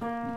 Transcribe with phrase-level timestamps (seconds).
[0.00, 0.36] ah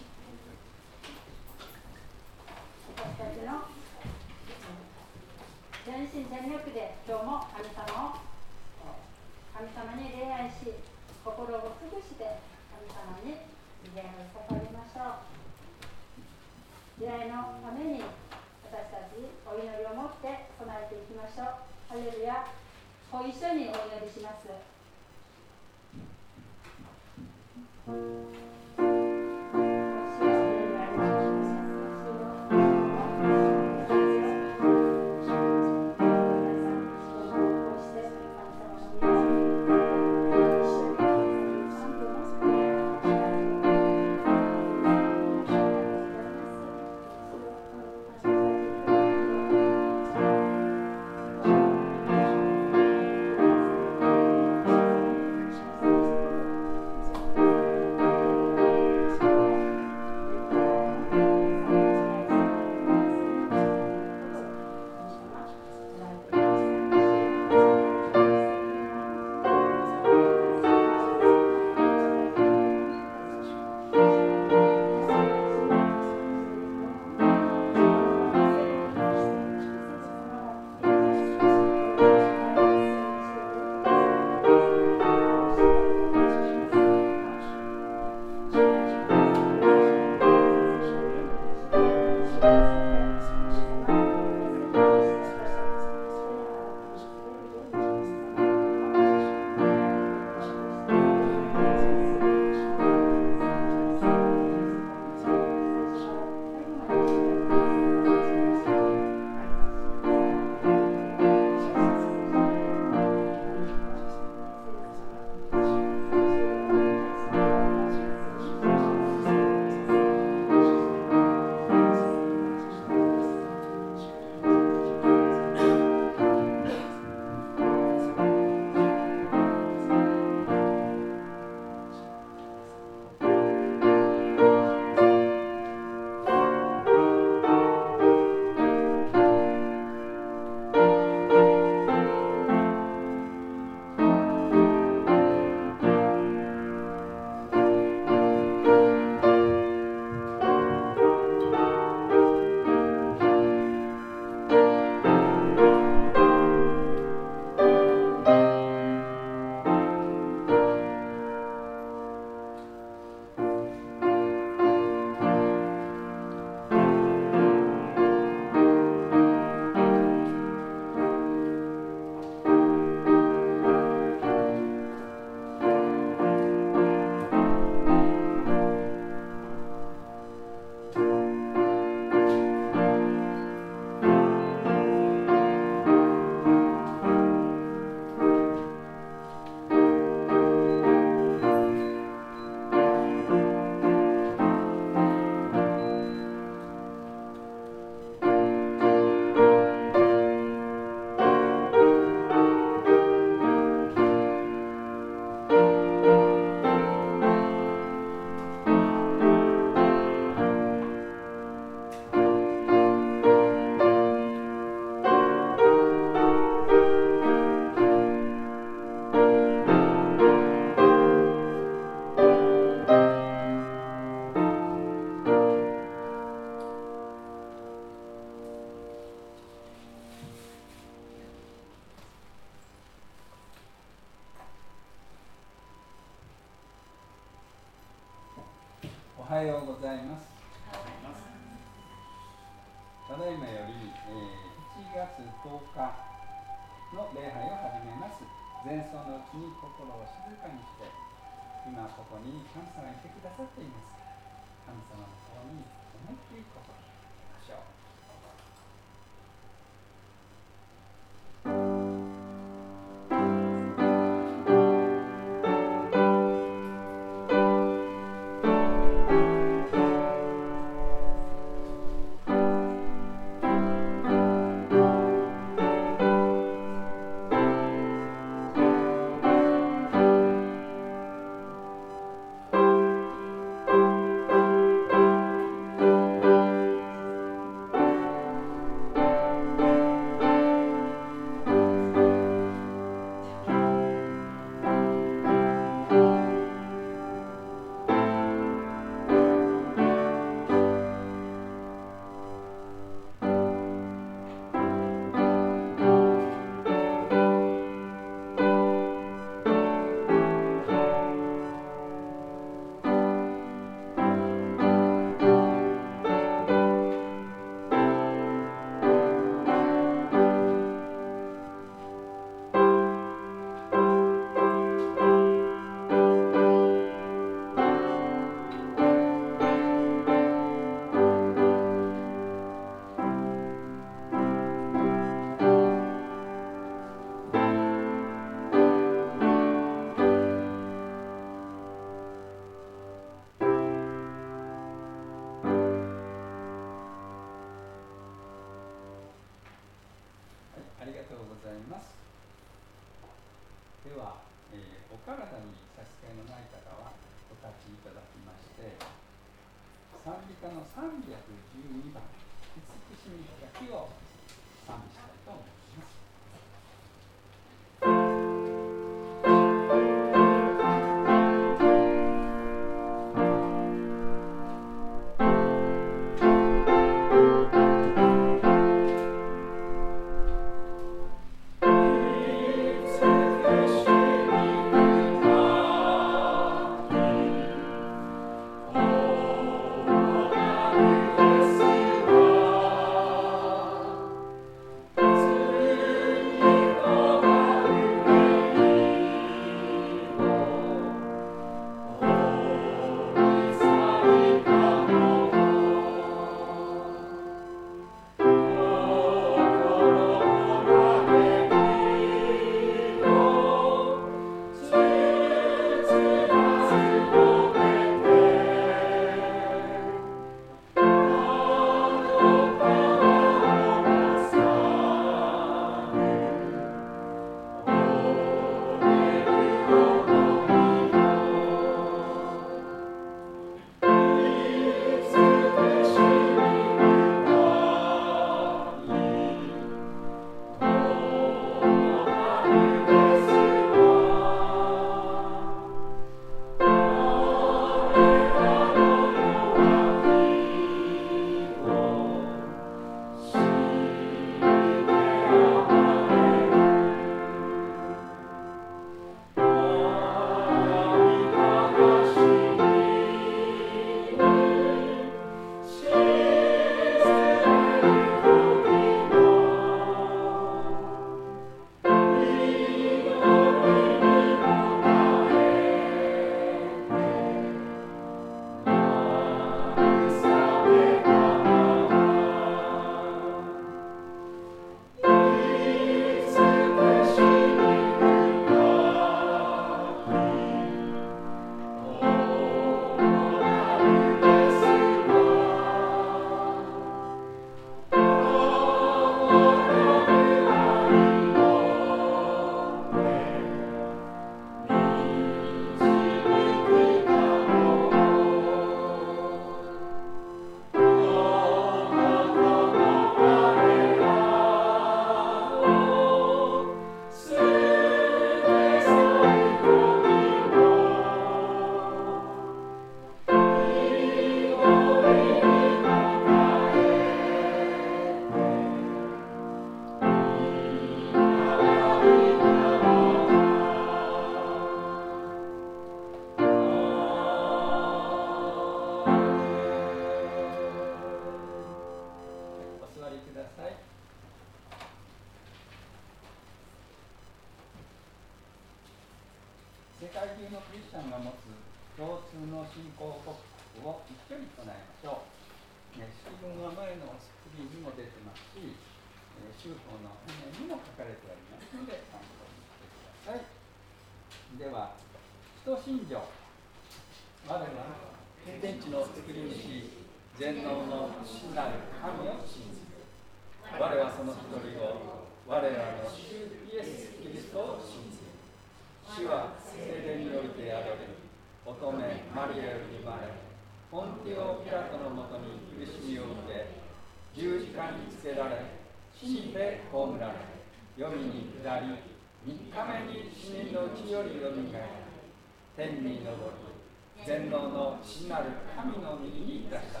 [596.50, 600.00] に昇り全能の父なる神の右にいたした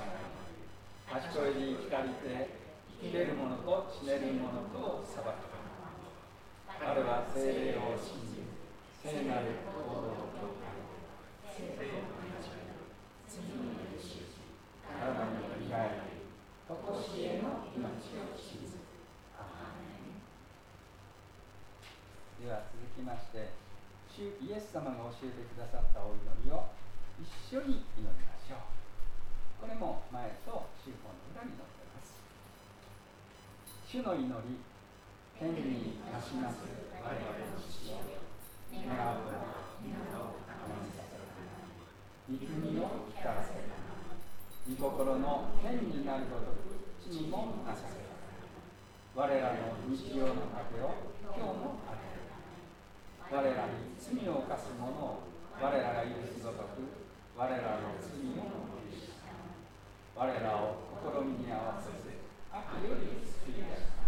[1.10, 2.58] 賢いに生きたりて
[3.02, 5.50] 生きれる者と死ねる者とを裁く
[6.80, 8.40] 彼は精霊を信じ
[9.04, 10.56] 聖なる行動をと
[11.52, 12.56] 聖霊の話
[13.28, 14.24] 罪の許し
[14.88, 16.20] 体のよみがえり
[16.64, 18.80] としえの命を信ず
[22.40, 23.69] では続きまして
[24.10, 26.70] 主イエス様が教えてくださったお祈りを
[27.22, 29.64] 一緒に祈りましょう。
[29.64, 32.18] これも前と宗法の裏に載っています。
[33.86, 34.60] 主の祈り
[35.38, 36.66] 天になします。
[37.00, 37.98] 我々の父よ
[38.70, 39.26] 願う
[39.82, 41.16] 皆を高めさせ
[42.28, 43.56] 御国を光らせ
[44.68, 46.52] 御心の天になるごと。
[46.54, 46.70] く
[47.10, 47.98] 地にもなさせ
[49.16, 51.89] 我らの日常の糧を今日も与
[53.30, 55.22] 我らに罪を犯す者を
[55.54, 56.82] 我らが許すごとく
[57.38, 58.42] 我らの罪を
[58.74, 59.14] 許し
[60.14, 64.02] 我らを試みに合わせて悪より救い出した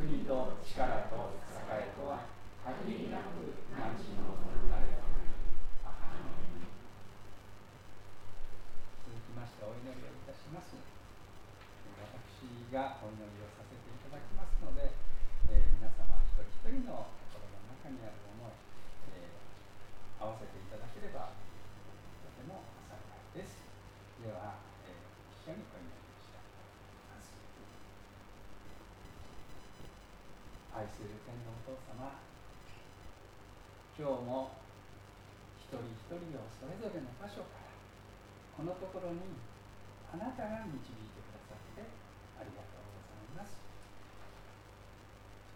[0.00, 1.42] 国と力と
[1.72, 2.28] 栄とは
[2.62, 4.36] 限りなく何時の
[4.68, 5.08] なれば
[9.08, 14.92] 続きましてお祈りをいたします私がお祈りをさせていただきますので、
[15.48, 18.52] えー、皆様一人一人の心の中にある思い、
[19.16, 23.00] えー、合わせていただければとても幸
[23.32, 23.64] いです
[24.20, 27.34] では、えー、一緒にお祈りをしたいと思います
[30.78, 32.22] 愛する天皇お父様
[34.02, 34.50] 今日も
[35.62, 37.70] 一人一人をそれぞれの場所から
[38.58, 39.38] このところに
[40.10, 41.86] あなたが導いてくださって
[42.34, 43.62] ありがとうございます。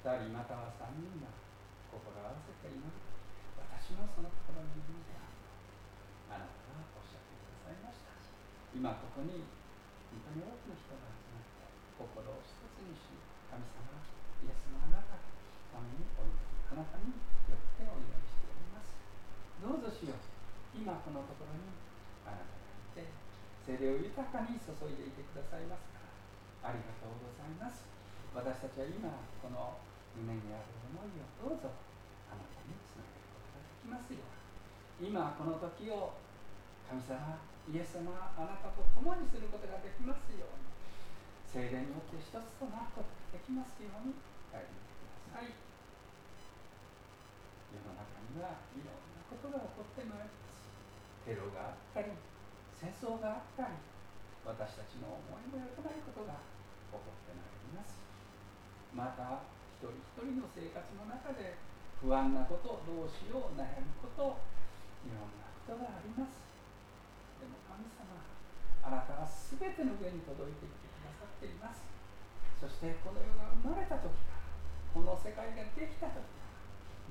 [0.06, 1.35] 2人または3人が
[1.90, 2.87] 心合わせて祈る
[3.59, 5.18] 私もそのところにいるので
[6.30, 8.14] あるあなたがおっしゃってくださいました。
[8.70, 9.42] 今ここに
[10.22, 11.66] 本当に多くの人が集まって
[11.98, 13.11] 心を一つにし
[13.50, 13.90] 神様
[14.46, 18.26] イエスのあなたためにお祈りあなたによってお祈り
[19.66, 20.20] どうぞしよう
[20.76, 21.74] 今このところに。
[22.22, 23.02] あなたがい。
[23.02, 23.10] て
[23.66, 25.98] 精霊を豊かに注いでいてくださいますか
[26.62, 26.70] ら。
[26.70, 27.82] ありがとうございます。
[28.30, 29.10] 私たちは今
[29.42, 29.82] この
[30.14, 31.74] 胸にある思いをどうぞ
[32.30, 34.30] あなたにつなげることができますよう
[35.02, 35.10] に。
[35.10, 36.14] 今この時を
[36.86, 40.70] 神様イエス様あなたと共にすることができますように。
[41.46, 44.14] 精霊によって一つとなることができますように。
[44.52, 45.50] 帰りください。
[47.72, 50.45] 世の中にはいろんなことが起こってまいります
[51.26, 52.14] テロがあったり
[52.78, 53.74] 戦争があったり
[54.46, 56.38] 私たちの思いもよくないことが
[56.94, 57.98] 起こってまいります。
[58.94, 59.42] また
[59.82, 61.58] 一人一人の生活の中で
[61.98, 64.38] 不安なことどうしよう悩むこと
[65.02, 66.46] いろんなことがあります。
[67.42, 68.22] でも神様
[68.86, 71.90] あなたは全ての上に届いてきてくださっています。
[72.62, 74.46] そしてこの世が生まれた時から
[74.94, 76.46] この世界ができた時か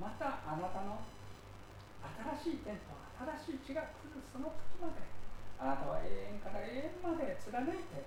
[0.00, 1.04] らまたあなたの
[2.42, 2.92] 新しい天と
[3.42, 5.02] 新しい地が来るその時まで
[5.56, 8.04] あなたは永遠から永遠まで貫いて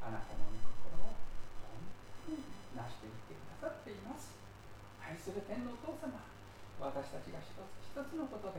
[0.00, 1.14] あなたの御心を
[1.70, 1.82] 本
[2.24, 4.36] 当に成していってくださっています。
[5.06, 6.18] 愛する天のお父様
[6.82, 8.58] 私たちが一つ一つのことで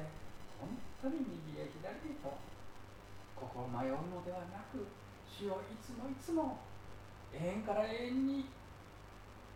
[0.55, 0.71] 本
[1.03, 2.39] 当に右へ左へと
[3.35, 4.87] ここを迷うのではなく
[5.27, 6.63] 主をいつもいつも
[7.35, 8.47] 永遠から永遠に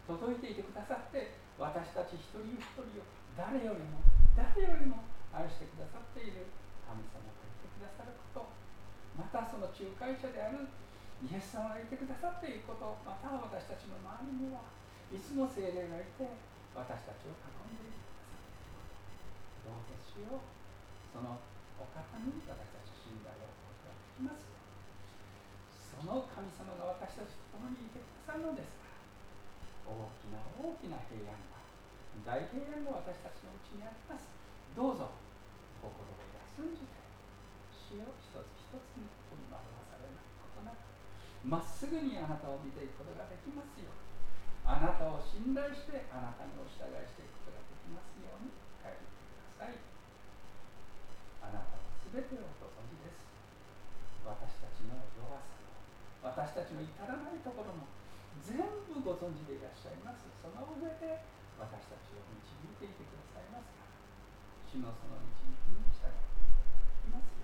[0.05, 3.07] 届いていてくださって私たち一人一人を
[3.39, 4.03] 誰よりも
[4.35, 4.99] 誰よりも
[5.31, 6.47] 愛してくださっている。
[6.83, 8.51] 神様がいてくださること。
[9.15, 10.67] またその仲介者である。
[11.23, 12.99] イエス様がいてくださっていること。
[13.07, 14.67] また私たちの周りには。
[15.11, 16.51] いつも精霊がいて。
[16.71, 19.19] 私たちを囲んでいてくださっている。
[19.59, 20.39] ことどうぞしよ。
[20.39, 20.43] う
[21.11, 21.35] その
[21.75, 24.47] お方に私たち信頼を置くことができます。
[25.91, 31.59] その神様が私たちと共にいてくださるのですから大きな大きな平安が
[32.23, 34.40] 大平安が私たちのうちにあります。
[34.75, 35.11] どうぞ。
[35.81, 36.15] 心を
[36.57, 36.93] 休んじて
[37.73, 39.57] 死を一つ一つに振り回
[39.89, 40.77] されないことなく
[41.41, 44.11] まっすぐにあなたを見ていくことができますように。
[44.61, 48.53] あなたを信頼してあなたにお従いしていくことができますように。
[48.79, 49.81] 帰ってください。
[51.41, 53.25] あなたは全てをご存知です。
[54.21, 55.49] 私たちの弱さ
[56.21, 57.89] 私たちの至らないところも
[58.45, 58.61] 全
[58.93, 60.29] 部ご存知でいらっしゃいます。
[60.39, 61.25] その上で
[61.57, 63.90] 私たちを導いていてくださいますか。
[64.71, 67.43] 主のその導きに従っていきますよ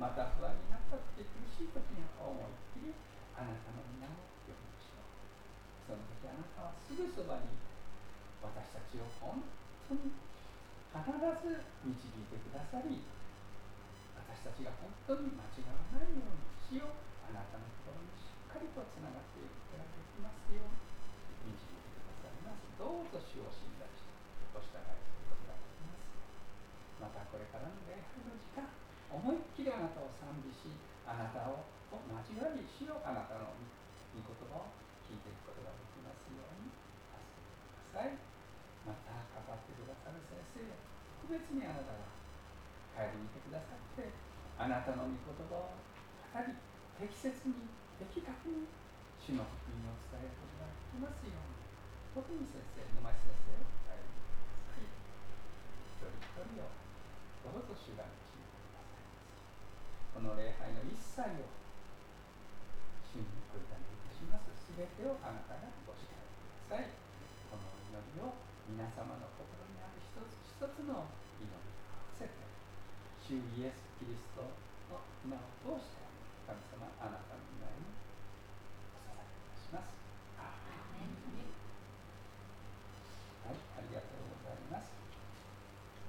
[0.00, 2.96] また不安になった時苦しい時には思いっきり
[3.36, 4.16] あなたの皆を
[4.48, 5.04] 呼びましょう
[5.84, 7.60] その時あなたはすぐそばに
[8.40, 9.44] 私たちを本
[9.84, 11.04] 当に必
[11.44, 13.04] ず導いてくださり
[14.16, 16.96] 私たちが本当に間違わないようにしよう
[17.28, 20.40] あなたのところにしっかりとつながっていくことができます。
[20.50, 24.10] ように導いてくださいますどうぞ主を信頼して
[24.50, 26.10] お従いすることができます
[26.98, 28.66] またこれからの礼拝の時間
[29.10, 30.70] 思いっきりあなたを賛美し
[31.06, 33.54] あなたを交わりしようあなたの
[34.14, 34.74] 御言葉を
[35.06, 36.70] 聞いていくことができますように
[37.10, 38.14] 助けてください。
[38.86, 40.64] またかかってくださる先生
[41.28, 42.08] 特別にあなたが
[42.96, 44.08] 帰りにいてくださって
[44.56, 46.56] あなたの御言葉を語り
[46.96, 47.68] 適切に
[48.00, 48.66] 的確に
[49.20, 51.60] 主の福音を伝えることができますように。
[52.10, 54.90] 特に先生沼井先生を伝えてください。
[55.94, 56.79] 一人一人を
[57.42, 59.04] どうぞ主が導いてください。
[60.14, 61.48] この礼拝の一切を
[63.10, 66.92] 主に送るためにいたしますすべてをあなたがご支配ください。
[67.48, 68.36] この祈りを
[68.68, 71.08] 皆様の心にある一つ一つの
[71.40, 71.70] 祈り。
[71.70, 72.36] と合わせて
[73.24, 74.44] 主イエス・キリスト
[74.92, 76.04] の名を通して
[76.44, 77.94] 神様あなたの皆に
[78.92, 79.94] お捧げいたします
[83.46, 84.90] はいありがとうございます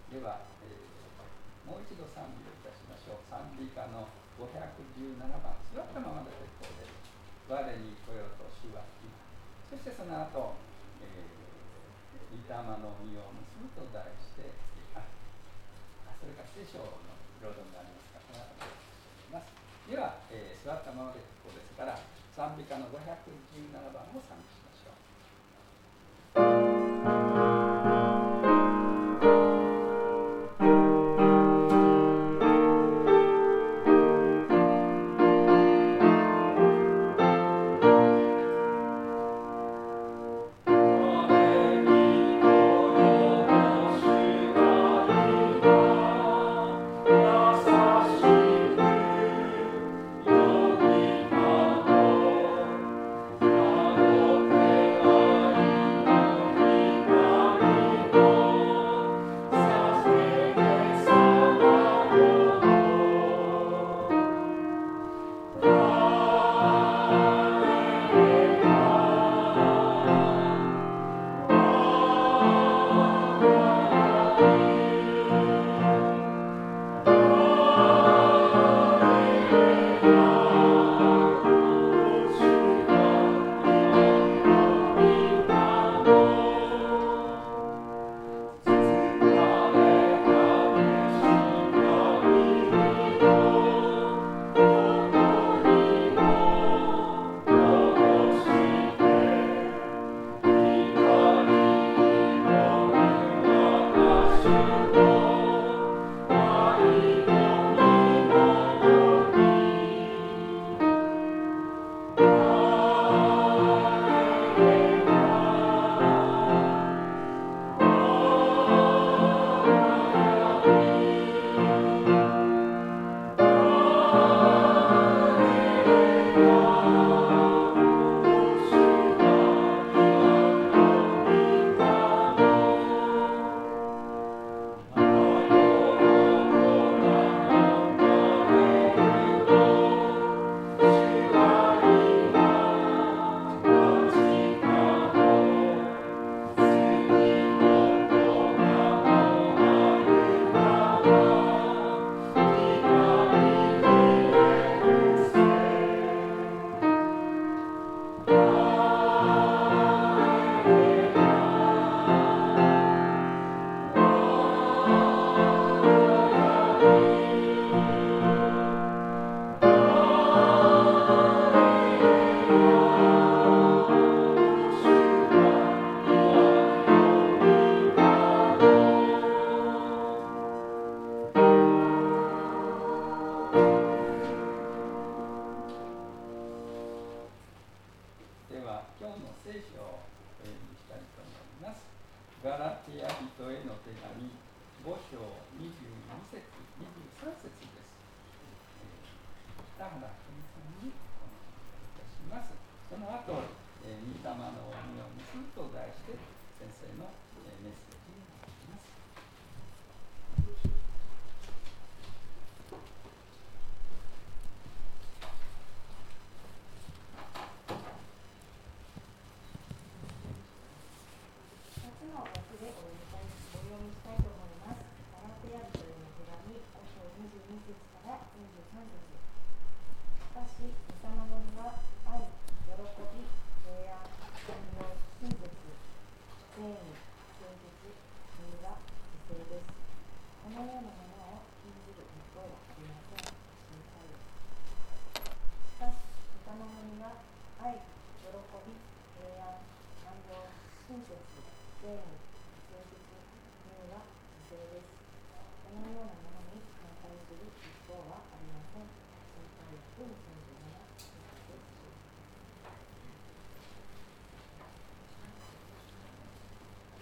[0.09, 4.09] では、えー、もう一度賛美をいたしましょう賛美歌の
[4.41, 6.97] 517番座ったままで結構です
[7.47, 9.13] 我に来ようと主は今
[9.69, 10.59] そしてその後、
[10.99, 12.51] えー、御霊
[12.83, 14.43] の実を結ぶと題して
[14.91, 15.07] あ
[16.19, 16.99] それから聖書の
[17.39, 18.75] ロードになりますかこの後で
[19.31, 19.47] ます。
[19.87, 21.95] では、えー、座ったままでここですから
[22.35, 23.70] 賛美歌の517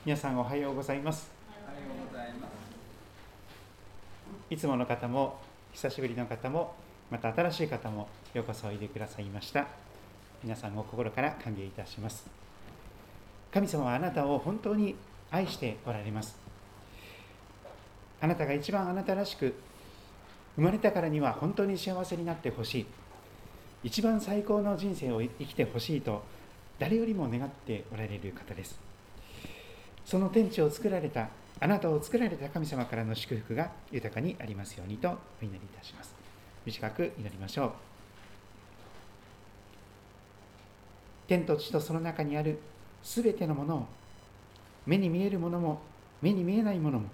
[0.09, 1.29] 皆さんおはようございます。
[4.49, 5.37] いつもの方も
[5.71, 6.73] 久しぶりの方も
[7.11, 9.67] また新しい方もようこそおいでくださいました。
[10.43, 12.25] 皆さんを心から歓迎いたします。
[13.53, 14.95] 神様はあなたを本当に
[15.29, 16.39] 愛しておられます。
[18.19, 19.53] あなたが一番あなたらしく
[20.55, 22.85] 生まれたからには本当に幸せになってほしい。
[23.83, 26.23] 一番最高の人生を生きてほしいと
[26.79, 28.88] 誰よりも願っておられる方です。
[30.09, 36.15] その天地を作られたあなたを作られた神様からの祝福が豊かにありますようにとお祈りいたします。
[36.65, 37.71] 短く祈りましょう。
[41.27, 42.57] 天と地とその中にある
[43.03, 43.85] すべてのものを
[44.87, 45.79] 目に見えるものも
[46.23, 47.07] 目に見えないものも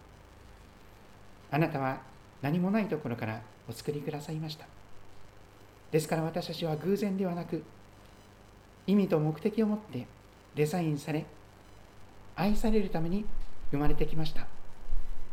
[1.51, 1.99] あなたは
[2.41, 4.67] 何もないところからお作りくださいました。
[5.91, 7.61] ですから私たちは偶然ではなく
[8.87, 10.07] 意味と目的を持って
[10.55, 11.25] デザインされ
[12.35, 13.25] 愛されるために
[13.71, 14.47] 生まれてきました。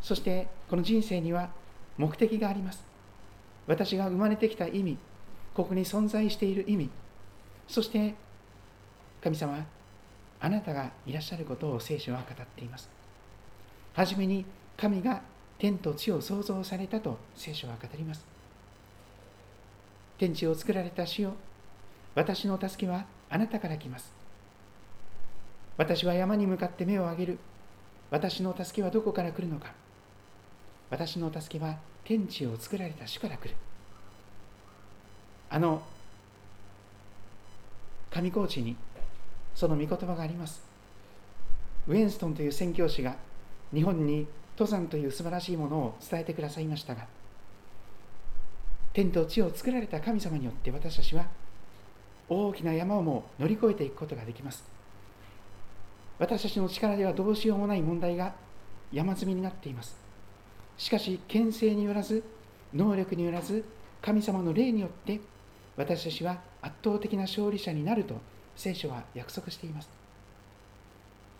[0.01, 1.51] そしてこの人生には
[1.97, 2.85] 目的があります。
[3.67, 4.99] 私が生まれてきた意味
[5.55, 6.91] ここに存在している意味
[7.69, 8.15] そして
[9.23, 9.65] 神様
[10.41, 12.91] あなたがいらっしゃることを聖書は語っています。
[13.95, 14.45] はじめに
[14.77, 15.23] 神が
[15.59, 18.27] 天と地を創造されたと聖書は語ります。
[20.19, 21.35] 天地を作られた主よ
[22.15, 24.22] 私の助けはあなたから来ます。
[25.77, 27.39] 私は山に向かって目を上げる。
[28.11, 29.73] 私の助けはどこから来るのか。
[30.91, 33.55] 私の助けは天地を作られた主から来る。
[35.49, 35.83] あの
[38.11, 38.77] 上高地に
[39.55, 40.63] その御言葉があります。
[41.89, 43.17] ウェンストンという宣教師が
[43.73, 44.27] 日本に
[44.59, 47.07] 登山という素晴らしいものを伝えてくださいましたが、
[48.93, 51.27] 天と地を作られた神様によって私たちは
[52.29, 54.65] 大きな山をも乗り越えていくことができます。
[56.23, 58.33] 私たちの力ではどうしようもない問題が
[58.93, 59.97] 山積みになっています。
[60.79, 62.23] しかし牽制によらず
[62.73, 63.65] 能力によらず
[64.01, 65.21] 神様の霊によって
[65.77, 68.21] 私たちは圧倒的な勝利者になると
[68.55, 69.91] 聖書は約束しています。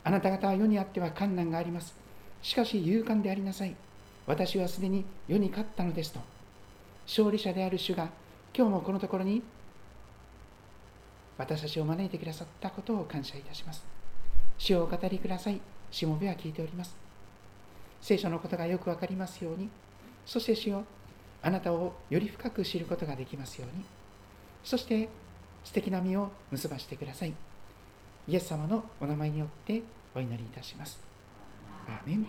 [0.03, 1.95] あなた方は世にあっては困難があります。
[2.43, 3.77] しかし勇敢でありなさい。
[4.27, 6.19] 私はすでに世に勝ったのですと。
[7.07, 8.09] 勝利者である主が
[8.53, 9.45] 今日もこのところに
[11.39, 14.02] 私たちを招いてくださったことを感謝いたします。
[14.59, 15.61] 主を語りください。
[15.91, 16.97] しもべは聞いております。
[18.01, 19.69] 聖書のことがよくわかりますように、
[20.25, 20.85] そして主よ
[21.43, 23.85] あなたをより深く知ることができますように、
[24.65, 25.09] そして
[25.65, 27.35] 素敵な実を結ばしてください。
[28.29, 29.83] イエス様のお名前によって
[30.15, 31.01] お祈りいたします。
[31.89, 32.27] アーメン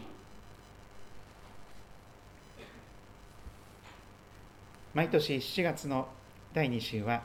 [4.94, 6.08] 毎年7月の
[6.54, 7.24] 第2週は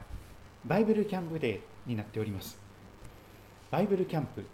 [0.64, 2.58] バイブルキャンプデーになっております。
[3.70, 4.46] バイブルキャンプ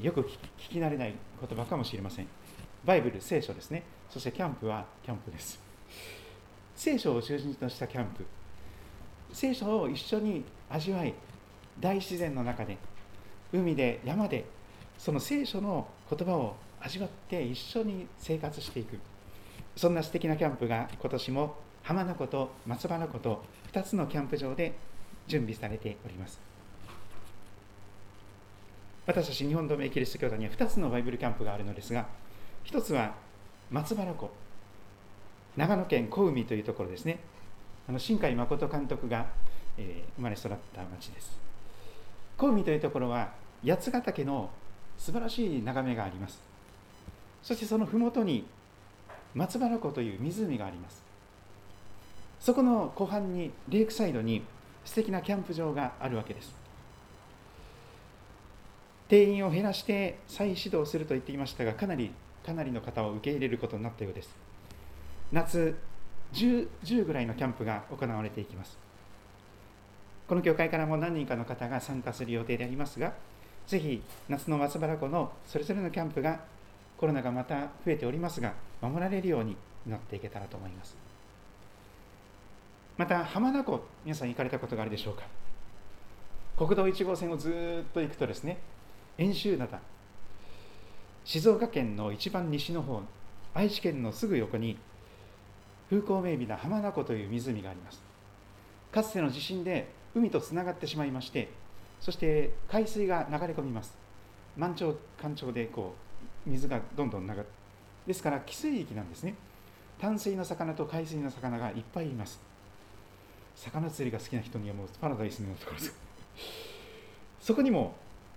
[0.00, 0.38] よく聞
[0.72, 2.26] き慣れない言葉かもしれません。
[2.84, 3.82] バイブル、聖書ですね。
[4.10, 5.58] そしてキャンプはキャンプです。
[6.74, 8.24] 聖書を中心としたキャンプ。
[9.32, 11.14] 聖書を一緒に味わい、
[11.80, 12.76] 大自然の中で、
[13.52, 14.44] 海で、山で、
[14.98, 18.98] その聖書の言葉を味わって一緒に生活していく。
[19.76, 24.74] そんな素敵なキャンプが今年も浜名湖と松原湖と2つのキャンプ場で
[25.26, 26.55] 準備されております。
[29.06, 32.06] 私たち日本同盟キリスト教団には2つのバイブルキャンプがあるのですが
[32.64, 33.14] 1つは
[33.70, 34.30] 松原湖
[35.56, 37.20] 長野県小海というところですね
[37.88, 39.26] あの新海誠監督が、
[39.78, 41.38] えー、生まれ育った町です
[42.36, 43.30] 小海というところは
[43.64, 44.50] 八ヶ岳の
[44.98, 46.40] 素晴らしい眺めがあります
[47.42, 48.44] そしてその麓に
[49.34, 51.02] 松原湖という湖があります
[52.40, 54.42] そこの湖畔にレイクサイドに
[54.84, 56.65] 素敵なキャンプ場があるわけです
[59.08, 62.10] 定員を減らして再始動すると言っていましたがかなり
[62.44, 64.30] かなりの方を受け入れることになったようです。
[65.32, 65.76] 夏
[66.32, 68.78] 10, 10ぐらいのキャンプが行われていきます。
[70.28, 73.12] この教会からも何人かの方が参加する予定でありますが
[73.66, 76.40] ぜひ夏の松原湖のそれぞれのキャンプが
[76.98, 80.96] コロナがまた増えておりますが守られるように祈っていけたらと思います。
[82.96, 85.24] また浜名湖皆さん行かれたことがあるでしょうか。
[86.56, 88.58] 国道1号線をずっと行くとですね
[89.18, 89.78] 遠州灘
[91.24, 93.00] 静岡県の一番西の方
[93.54, 94.76] 愛知県のすぐ横に
[95.88, 98.02] 風光明媚な浜名湖という湖があります。
[98.92, 101.48] かつての地震で海とつながってしまいまして
[102.00, 103.96] そして海水が流れ込みます。
[104.54, 105.94] 満潮干潮でこ
[106.46, 107.44] う水がどんどん流れ
[108.06, 109.34] ですから汽水域なんですね。
[109.98, 112.38] 淡水の魚と海水の魚がいっぱいいます。
[113.54, 115.94] 魚釣りが好きな人にはもうパラダイスのようなところです。
[117.40, 117.96] そこにも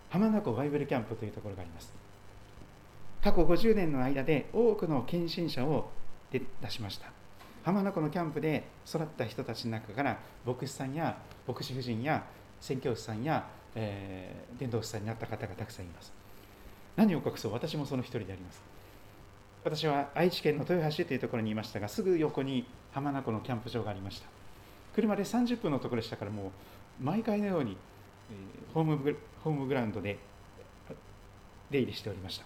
[0.10, 1.94] 浜名湖バイブルキャンプというところがあります。
[3.24, 5.90] 過去50年の間で多くの献身者を
[6.32, 7.12] 出しました。
[7.64, 12.24] 浜名湖のキャンプで育った人たちの中から牧師さんや牧師夫人や
[12.62, 13.46] 宣教師さんや、
[13.76, 16.12] えー、伝道師さんになった方がたくさんいます。
[16.96, 17.54] 何を隠そう？
[17.54, 18.62] 私もその一人であります。
[19.64, 24.28] 私は愛知県の豊橋というところにいましたがすぐ横に浜名湖のキャンプ場がありました。
[24.96, 27.78] 車で30分のところでしたからもう毎回のように、
[28.74, 30.18] ホームホームグラウンドで
[31.70, 32.46] 出入りしておりました。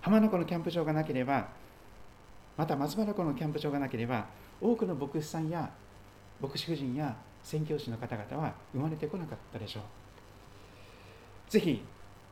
[0.00, 1.48] 浜名湖のキャンプ場がなければ
[2.56, 4.26] また松原湖のキャンプ場がなければ
[4.60, 5.70] 多くの牧師さんや
[6.40, 9.82] 牧師夫人や宣教師の方々は生まれてこなかったでしょう。
[11.50, 11.82] ぜひ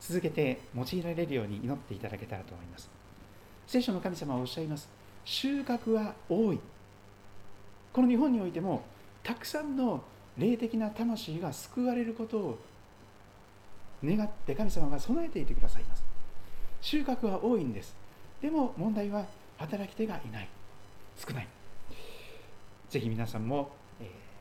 [0.01, 2.91] 続けて用いられるように祈っていただけたらと思います。
[3.67, 4.89] 聖書の神様はおっしゃいます。
[5.25, 6.61] 収穫は多い。
[7.93, 8.85] この日本においても
[9.23, 10.03] たくさんの
[10.39, 12.59] 霊的な魂が救われることを
[14.05, 16.05] 願って神様が備えていてくださいます。
[16.81, 17.97] 収穫は多いんです。
[18.41, 19.25] でも問題は
[19.59, 20.49] 働き手がいない。
[21.17, 21.49] 少ない。
[22.91, 23.71] ぜひ皆さんも、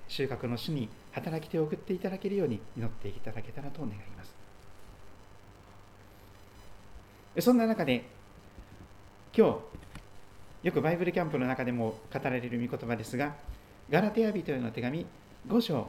[0.07, 4.35] 収穫の主に働き手を送っていただけるように祈っていただけたらと願います。
[7.41, 8.05] そんな中で
[9.35, 9.59] 今
[10.63, 13.35] 日よくバイブルキャンプの中でも語られる御言葉ですが
[13.89, 15.05] ガラテヤ人への手紙
[15.47, 15.87] 5章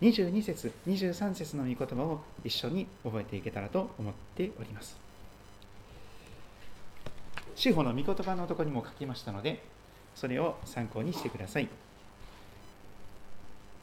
[0.00, 4.98] 22節23節の御言葉を一緒に覚えていけたらと思っております。
[7.54, 9.62] 司法の御言葉のとこにも書きましたので
[10.16, 11.68] それを参考にしてください。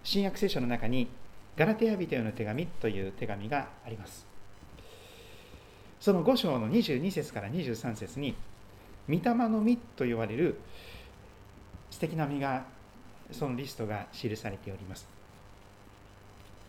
[0.04, 1.08] 新約聖書の中に
[1.56, 4.28] ガラテヤ人への手紙という手紙があります。
[6.02, 8.36] その5章の22節から23節に
[9.08, 10.60] 御霊の実と呼ばれる
[11.90, 12.66] 素敵な実が
[13.32, 15.13] そのリストが記されております。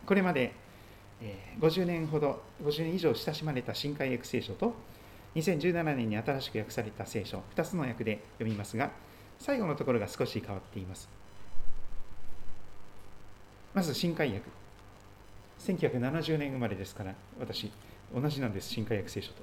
[0.06, 0.52] これまで
[1.60, 4.74] 50年ほど50年以上親しまれた新海訳聖書と
[5.34, 8.90] 2017年に新しく訳された聖書2つの訳で読みますが
[9.38, 11.08] 最後のところが少し変わっています。
[13.72, 14.44] まず新海訳
[15.58, 17.72] 1970年生まれですから私
[18.14, 19.42] 同じなんです新海訳聖書と。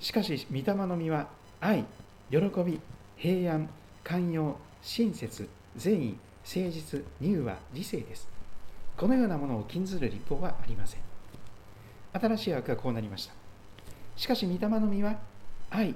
[0.00, 1.28] しかし御霊の実は
[1.60, 1.84] 愛
[2.30, 2.80] 喜び
[3.16, 3.68] 平安
[4.02, 8.37] 寛容親切善意誠実乳和理性です。
[8.98, 11.00] このようなものを禁ずる立法はありません。
[12.12, 13.32] 新しい訳はこうなりました。
[14.16, 15.16] しかし御霊の実は
[15.70, 15.94] 愛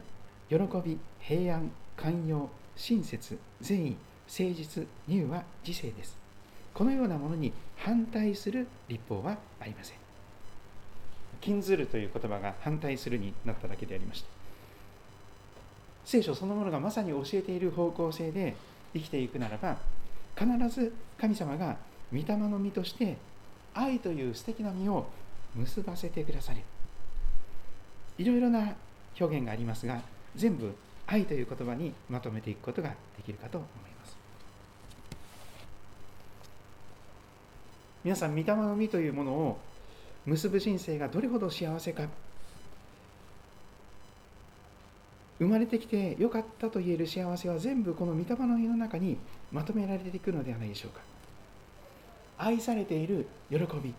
[0.48, 3.96] 喜び平安寛容親切善意
[4.28, 6.16] 誠実乳和理性です。
[6.72, 9.96] このようなものに反対する立法はありません。
[11.40, 14.28] 禁ずるという言葉が反対するになっただけでありました。
[16.04, 18.54] 聖書そのものがまさに教えている方向性で
[18.94, 19.78] 生きていくならば
[20.36, 21.76] 必ず神様が
[22.12, 23.16] 御霊の実として
[23.74, 25.06] 愛という素敵な実を
[25.54, 26.60] 結ばせてくださる
[28.18, 28.74] いろいろな
[29.18, 30.00] 表現がありますが
[30.36, 30.74] 全部
[31.06, 34.16] 愛という言葉にまとめていくことができるかと思います。
[38.04, 39.58] 皆さん御霊の実というものを
[40.24, 42.04] 結ぶ人生がどれほど幸せか。
[45.38, 49.18] 生まれてきてよかったと言える幸せは全部この御霊の実の中に
[49.50, 51.11] まとめられていくのではないでしょうか。
[52.38, 53.94] 愛されている喜び。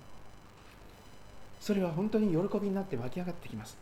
[1.60, 3.78] それは本当に喜びになって湧き上がってきます。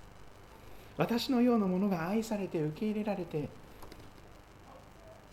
[0.98, 3.50] 私のようなものが愛されて受け入れられて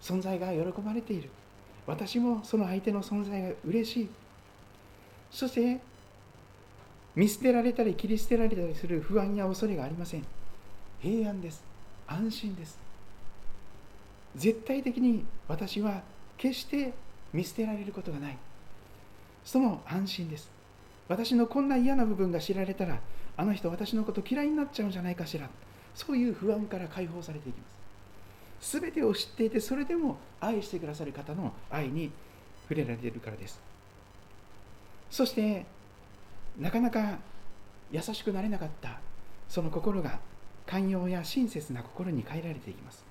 [0.00, 1.28] 存在が喜ばれている。
[1.86, 4.08] 私もその相手の存在が嬉しい。
[5.30, 5.80] そして
[7.14, 10.24] 見捨てられたり切り捨てられたりする不安や恐れがありません。
[11.00, 11.62] 平安です。
[12.06, 12.78] 安心です。
[14.36, 16.02] 絶対的に私は
[16.36, 16.94] 決して
[17.32, 18.38] 見捨てられることがない。
[19.48, 20.50] その安心です。
[21.08, 23.00] 私のこんな嫌な部分が知られたら
[23.34, 25.48] あの人私のこと嫌いになっちゃうんじゃないかしら。
[25.94, 27.64] そういう不安から解放されていきま
[28.60, 28.78] す。
[28.78, 32.12] 全てを知っていてそれでも愛してくださる方の愛に
[32.64, 33.58] 触れられているからです。
[35.10, 35.64] そして
[36.58, 37.16] なかなか
[37.90, 39.00] 優しくなれなかった
[39.48, 40.20] その心が
[40.66, 43.02] 寛容や親切な心に変えられていきます。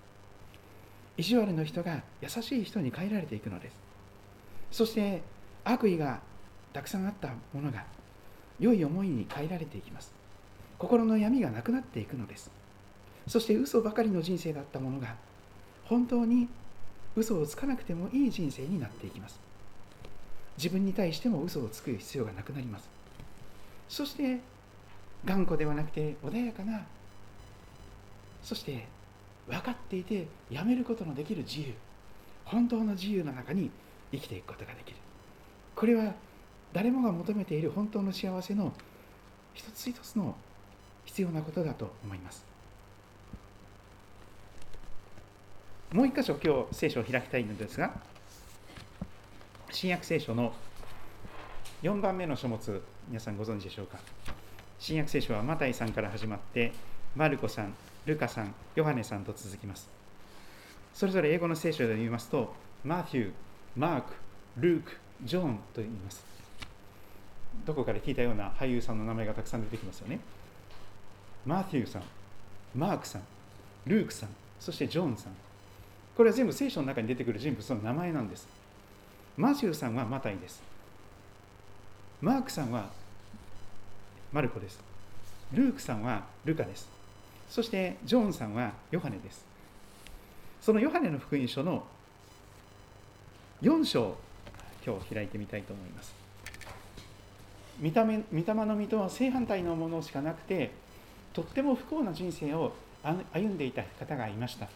[1.17, 3.75] 意地悪の人が優しい人に変えられていくのです。
[4.71, 5.23] そして
[5.73, 6.21] 悪意が
[6.71, 7.83] たくさんあったものが
[8.59, 10.13] 良い思いに変えられていきます。
[10.79, 12.49] 心の闇がなくなっていくのです。
[13.27, 15.15] そして嘘ばかりの人生だったものが
[15.85, 16.47] 本当に
[17.17, 19.39] 嘘をつかなくてもいい人生になっていきます。
[20.57, 22.89] 自分に対しても嘘をつく必要がなくなります。
[23.89, 24.39] そして
[25.25, 26.85] 頑固ではなくて穏やかな
[28.43, 28.85] そして
[29.47, 31.73] 分かっていてやめることのできる自由。
[32.45, 33.69] 本当の自由の中に
[34.13, 34.97] 生きていくことができる。
[35.77, 36.11] これは
[36.73, 38.73] 誰もが求めている本当の幸せの
[39.53, 40.35] 一つ一つの
[41.05, 42.43] 必要なことだと思います。
[45.91, 47.93] もう一箇所今日聖書を開きたいのですが
[49.69, 50.51] 新約聖書の
[51.83, 53.99] 4番目の書物皆さんご存知でしょうか？
[54.79, 56.73] 新約聖書はマタイさんから始まって
[57.15, 57.75] マルコさん
[58.07, 59.87] ルカさんヨハネさんと続きます。
[60.95, 62.51] それぞれ英語の聖書で言いますと
[62.83, 63.31] マテュー
[63.75, 64.13] マーク
[64.57, 66.23] ルークジョンと言います
[67.65, 70.19] どこかで聞いたような俳優さんの名前がたくさん出てきますよね
[71.45, 72.03] マーテューさん
[72.75, 73.21] マークさん
[73.85, 75.33] ルークさんそしてジョーンさん
[76.15, 78.47] これは全部聖書の中に出てくる人物の名前なんです
[79.37, 80.61] マーテューさんはマタイです
[82.21, 82.89] マークさんは
[84.33, 84.79] マルコです。
[85.53, 86.89] ルークさんはルカです。
[87.49, 89.45] そしてジョーンさんはヨハネです。
[90.61, 91.83] そのヨハネの福音書の
[93.61, 94.17] 4章、
[94.87, 96.15] 今日開いてみたいと思います。
[97.79, 100.71] 見た目見た目の身とは正反対のものしかなくて、
[101.33, 102.71] とっても不幸な人生を
[103.33, 104.69] 歩んでいた方がいました。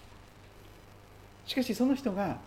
[1.48, 2.38] しかしその人が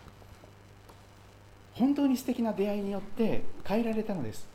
[1.73, 4.55] 本当に素敵な出会いによって変えられたのです。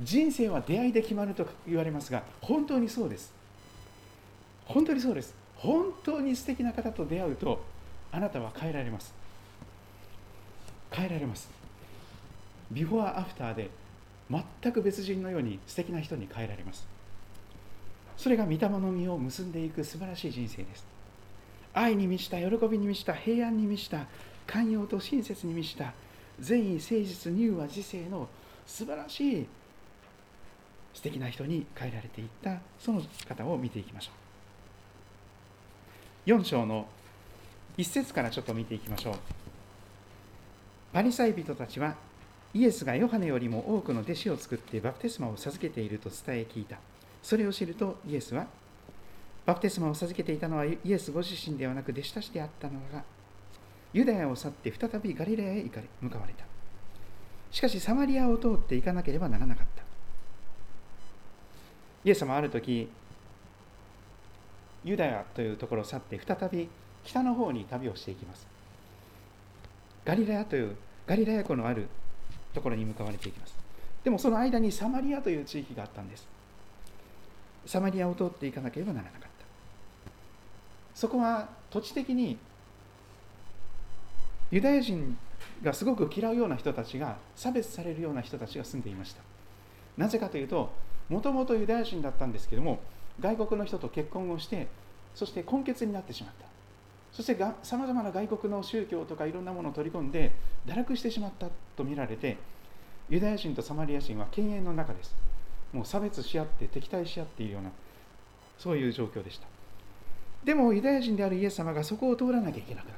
[0.00, 3.32] 人生は出会いで決まると言われますが本当にそうです
[4.64, 7.62] 本当にそうです本当に素敵な方と出会うと
[8.10, 9.12] あなたは変えられます
[10.92, 11.50] 変えられます。
[12.70, 13.70] ビフォーアフターで
[14.30, 16.86] 全く別人のように素敵な人に変えられます。
[18.16, 20.86] それが御霊の実を結んでいく素晴らしい人生です。
[21.74, 24.06] 愛に満ちた喜びに満ちた平安に満ちた
[24.46, 25.92] 寛容と親切に満ちた
[26.38, 28.28] 善意誠実乳和自制の
[28.66, 29.46] 素晴らしい
[30.94, 34.10] 素敵な人に変えられていったその方を見ていきましょ
[36.26, 36.30] う。
[36.30, 36.86] 4章の
[37.78, 39.41] 1節からちょっと見ていきましょう。
[40.92, 41.94] パリサイ人たちは
[42.52, 46.76] イエスがヨハネよりも多くの弟子を作ってバプテスマを授けていると伝え聞いた。
[47.22, 48.46] それを知るとイエスは
[49.46, 53.02] バプテスマを授けていたのはイエスご自身ではなく弟子たちであったのが
[53.92, 56.44] ユダヤを去って再びガリラヤへ行かれ向かわれた。
[57.50, 59.82] しかしサマリアを通って行かなければならなかった。
[62.04, 62.90] イエス様ある時
[64.84, 66.68] ユダヤというところを去って再び
[67.04, 68.51] 北の方に旅をしていきます。
[70.04, 70.76] ガリラヤという
[71.06, 71.88] ガリラヤ湖のある
[72.52, 73.54] ところに向かわれていきます。
[74.04, 76.26] でもその間にサマリアという地域があったんです。
[77.66, 79.28] サマリアを通っていかなければならなかった。
[80.94, 82.36] そこは土地的に
[84.50, 85.16] ユダヤ人
[85.62, 89.22] がすごく嫌うような人たちが差別されるような人たちが住んでいました。
[89.96, 90.72] なぜかというと
[91.08, 92.80] もともとユダヤ人だったんですけども
[93.20, 94.66] 外国の人と結婚をして
[95.14, 96.51] そして根血になってしまった。
[97.12, 100.32] そしてさまざまな外国の宗教とかいろんなものを取り込んで
[100.66, 102.38] 堕落してしまったと見られて
[103.10, 105.14] ユダヤ人とサマリア人は犬猿の中です。
[105.72, 107.70] もう差別し合って敵対し合っているような
[108.58, 109.46] そういう状況でした。
[110.44, 112.94] でもユダヤ人であるイエス様がそこを通らなきゃいけなくなっ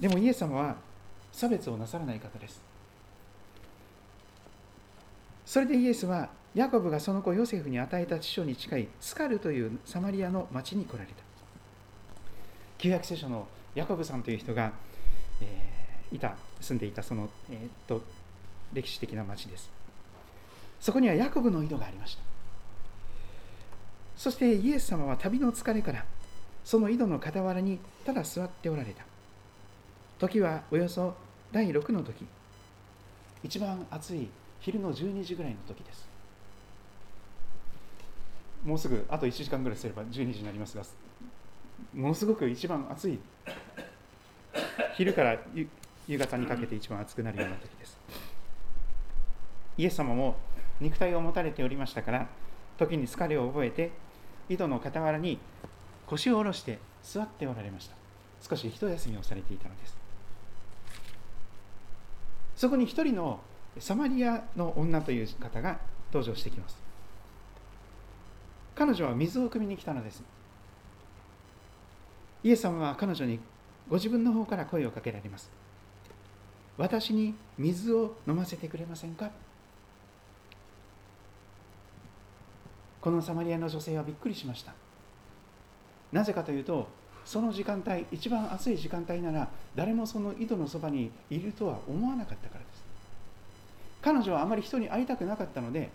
[0.00, 0.02] た。
[0.02, 0.76] でもイエス様は
[1.32, 2.60] 差別をなさらない方です。
[5.46, 11.14] それでイエスはヤコブがその子ヨセフに与えた地所に近いスカルというサマリアの町に来られた。
[12.78, 14.72] 旧約聖書のヤコブさんという人が、
[15.40, 18.02] えー、いた住んでいたその、えー、っと
[18.72, 19.70] 歴史的な町です。
[20.80, 22.22] そこにはヤコブの井戸がありました。
[24.16, 26.04] そしてイエス様は旅の疲れから
[26.64, 29.04] その井戸の傍らにただ座っておられた。
[30.18, 31.14] 時はおよそ
[31.52, 32.26] 第6の時。
[33.44, 34.28] 一番暑い
[34.60, 36.07] 昼の12時ぐらいの時です。
[38.64, 40.82] もうすぐあと1時間ぐらいすれば12時になりますが
[41.94, 43.18] ものすごく一番暑い
[44.96, 45.38] 昼から
[46.06, 47.98] 夕方にかけて一番暑くなるような時です。
[49.76, 50.36] イエス様も
[50.80, 52.28] 肉体を持たれておりましたから
[52.78, 53.92] 時に疲れを覚えて
[54.48, 55.38] 井戸の傍らに
[56.06, 57.96] 腰を下ろして座っておられました。
[58.40, 59.96] 少し一休みをされていたのです。
[62.56, 63.40] そこに一人の
[63.78, 65.78] サマリアの女という方が
[66.12, 66.87] 登場してきます。
[68.78, 70.22] 彼女は水を汲みに来たのです。
[72.44, 73.40] イエス様は彼女に
[73.90, 75.50] ご自分の方から声をかけられます。
[76.76, 79.32] 私に水を飲ませてくれませんか？
[83.00, 84.72] このサマリアの女性はびっくりしました。
[86.12, 86.86] なぜかというと
[87.24, 92.84] その時間帯一番暑い時間帯なら誰もその井戸のそばにいるとは思わなかったからです。
[94.02, 95.90] 彼女はあまり人に会いたくなかったので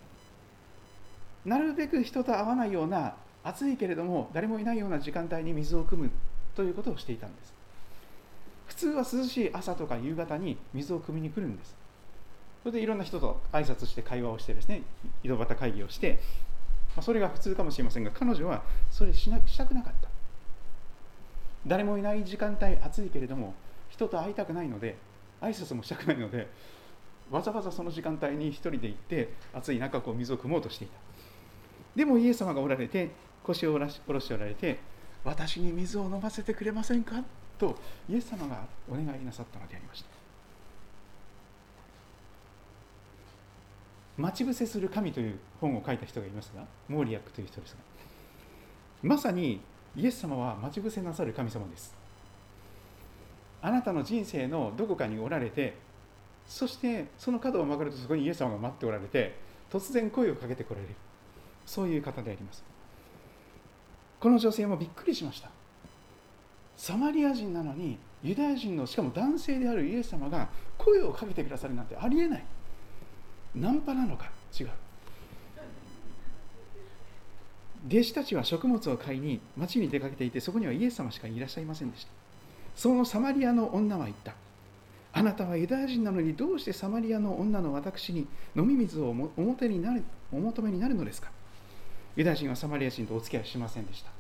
[1.46, 6.10] なるべく人と会わないような暑いけれども誰もいないような時間帯に水を汲む
[6.56, 7.54] ということをしていたんです。
[8.68, 11.76] 普通は涼しい朝とか夕方に水を汲みに来るんです。
[12.64, 14.84] それでいろんな人と挨拶して会話をしてですね
[15.24, 16.20] 井戸端会議をして、
[16.96, 20.08] まあ、それが普通かもしれませんが彼女はそれしなしたくなかった。
[21.68, 23.54] 誰もいない時間帯暑いけれども
[23.90, 24.96] 人と会いたくないので
[25.42, 26.48] 挨拶もしたくないので
[27.32, 31.13] わざわざその時間帯に一人で行って暑い中こう水を汲もうとしていた。
[31.96, 33.12] でもイエス様がおられて
[33.44, 33.80] 腰を下
[34.14, 34.80] ろしておられて
[35.24, 37.24] 私に水を飲ませてくれませんか？
[37.58, 37.78] と
[38.10, 40.10] イエス様がお願いなさったのでありました。
[44.18, 47.80] 待ち伏せする神という本を書いた人がいますがモーリアックという人ですが
[49.02, 49.60] まさに
[49.96, 51.96] イエス様は待ち伏せなさる神様です。
[53.62, 55.76] あなたの人生のどこかにおられて
[56.46, 59.36] そしてその角を曲がるとそこにイエス様が待っておられて
[59.72, 60.94] 突然声をかけてこられる。
[61.66, 62.64] そういう方であります。
[64.20, 65.50] この女性もびっくりしました。
[66.78, 70.48] サマリア人なのにユダヤ人のしかも男性であるイエス様が
[70.78, 72.46] 声をかけてくださるなんてありえない。
[73.56, 74.32] ナンパなのか？
[74.60, 74.70] 違う。
[77.88, 82.12] 弟子たちは食物を買いに町に出かけていてそこにはイエス様しかいらっしゃいませんでした。
[82.76, 84.34] そのサマリアの女は言った。
[85.12, 91.30] あなたはユダヤ人なのにどうしてサマリアの女の私に飲み水をお表になるお求めになるのですか？
[92.16, 94.12] ユダヤ人はサマリア人とお付き合いしませんでした。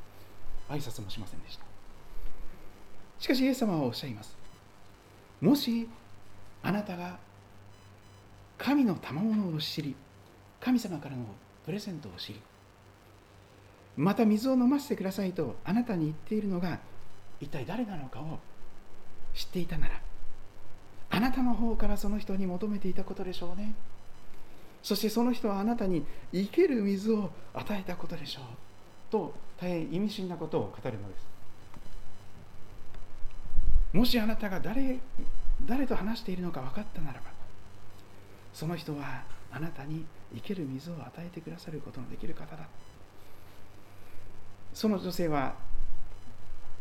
[0.69, 1.65] 挨拶もしませんでした。
[3.19, 4.35] しかしイエス様はおっしゃいます。
[5.41, 5.87] もし
[6.63, 7.19] あなたが
[8.57, 9.95] 神の賜物を知り
[10.61, 11.25] 神様からの
[11.65, 12.41] プレゼントを知り
[13.97, 16.79] また水を飲ませてくださいとあなたに言っているのが
[17.41, 18.39] 一体誰なのかを
[19.33, 20.01] 知っていたなら
[21.09, 23.75] あなたの方からその人に求めていたことでしょうね。
[24.83, 28.43] そしてその人はあなたに生ける水を与えたことでしょう
[29.09, 31.25] と大変意味深なことを語るのです。
[33.93, 34.99] もしあなたが誰
[35.65, 37.27] 誰と話しているのか分かったならば
[38.51, 40.03] その人はあなたに
[40.33, 42.67] 生ける水を与えてくださることのできる方だ。
[44.73, 45.53] その女性は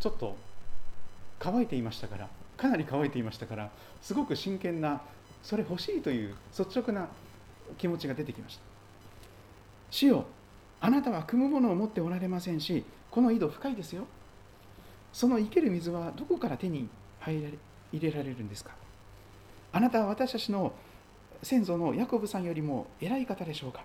[0.01, 0.37] ちょっと
[1.39, 5.03] 乾いていましたからかなり乾いていましたからすごく真剣な
[5.43, 7.09] それ欲しいという率直な
[7.79, 8.63] 気持ちが出てきました。
[9.91, 10.25] 主よ
[10.81, 14.05] あなたは汲むものを持っておられませんしこの井戸深いですよ。
[15.13, 16.89] その生ける水はどこから手に
[17.21, 17.53] 入れ
[17.93, 18.73] 入れられるんですか？
[19.73, 20.73] あなたは私たちの
[21.43, 23.85] 先祖のヤコブさんよりも偉い方でしょうか？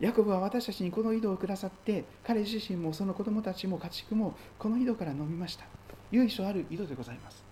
[0.00, 5.64] ヤコブは私たちにこの井戸をくださって彼自身もその子供たちも家畜もこの井戸から飲みました。
[6.10, 7.44] 由緒ある井戸でございます。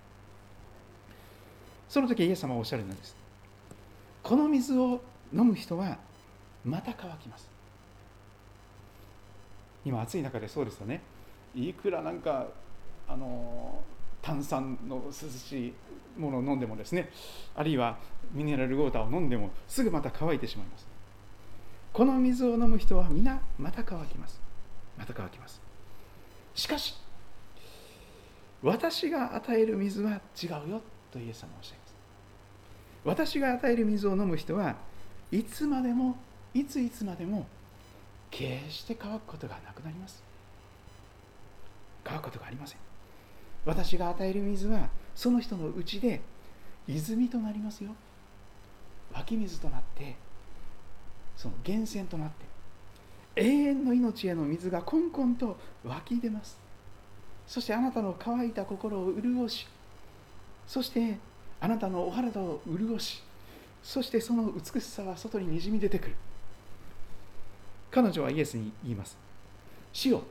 [1.88, 3.16] その時イエス様はおっしゃるのです。
[4.22, 5.00] この水を
[5.32, 5.98] 飲む人は
[6.64, 7.50] また乾きます。
[9.84, 11.02] 今暑い中でそうですよね。
[11.54, 12.46] いくらなんか
[13.08, 13.82] あの
[14.22, 15.74] 炭酸の涼しい
[16.16, 17.10] ものを飲んでもですね
[17.56, 17.98] あるいは
[18.32, 20.86] ミネラルウォーターを飲んでもすぐまた乾いてしまいます。
[21.92, 24.40] この水を飲む人は皆また乾きます。
[24.96, 25.60] また乾きます。
[26.54, 26.94] しかし
[28.62, 31.94] 私が与える水は違うよとイエス様はおっしゃいます。
[33.04, 34.76] 私が与える水を飲む人は
[35.32, 36.16] いつまでも
[36.52, 37.46] いついつまでも
[38.30, 40.22] 決して乾くことがなくなります。
[42.04, 42.78] 乾くことがありません。
[43.64, 46.20] 私が与える水はその人のうちで
[46.86, 47.90] 泉となりますよ。
[49.14, 50.16] 湧き水となって
[51.36, 52.44] その源泉となって
[53.36, 56.58] 永遠の命への水がこんこんと湧き出ます。
[57.46, 59.66] そしてあなたの乾いた心を潤し
[60.66, 61.18] そして
[61.60, 63.22] あなたのお体を潤し
[63.82, 66.14] そしてその美しさは外ににじみ出てくる。
[67.90, 69.18] 彼女はイエスに言います。
[69.92, 70.22] 主よ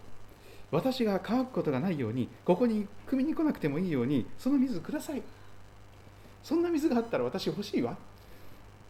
[0.72, 5.22] 私が乾くことがないようにここに汲みに来なくてもいいようにその水ください。
[6.44, 7.96] そんな水があったら私欲しいわ。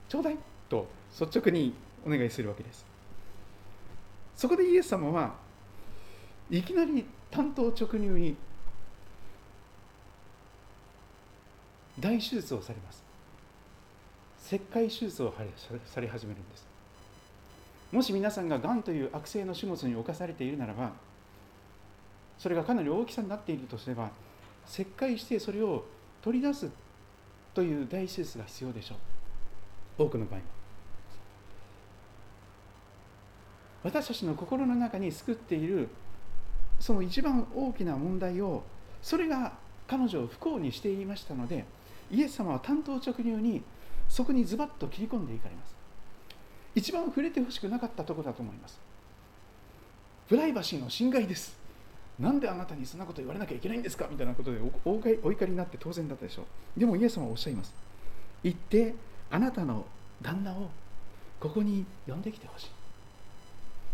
[0.08, 0.38] ちょうだい。
[0.70, 0.88] と
[1.20, 1.74] 率直に
[2.06, 2.86] お願いするわけです。
[4.36, 5.36] そこでイエス様は
[6.50, 8.36] いきなり単刀直入に
[12.00, 13.11] 大手術をされます。
[14.52, 15.34] 切開手術を
[15.86, 16.68] され始めるんです。
[17.90, 20.92] もし皆さんががんという悪性の種物に侵されているならば
[22.38, 24.10] それがかなり大きさになっているとすれば
[24.66, 25.86] 切開してそれを
[26.22, 26.70] 取り出す
[27.54, 28.96] という大手術が必要でしょ
[30.00, 30.04] う。
[30.04, 30.42] 多くの場合。
[33.86, 35.88] 私たちの心の中に救っている
[36.78, 38.64] その一番大きな問題を
[39.02, 39.54] それが
[39.88, 41.64] 彼女を不幸にしていましたので
[42.12, 43.64] イエス様は単刀直入に
[44.12, 45.74] そこにズバッと切り込んでいかれます。
[46.76, 48.78] 一番触れてほしくなかったところだと思います。
[50.28, 51.58] プライバシーの侵害です。
[52.20, 54.10] なんであなたにそんなこと言われなきゃいけないんですか？
[54.12, 56.42] みたいなことでお怒りになって当然だったでしょ
[56.76, 56.80] う。
[56.80, 57.74] でもイエス様はおっしゃいます。
[58.44, 58.94] 行って
[59.30, 59.86] あなたの
[60.22, 60.70] 旦那を
[61.40, 62.68] ここに呼んできてほしい。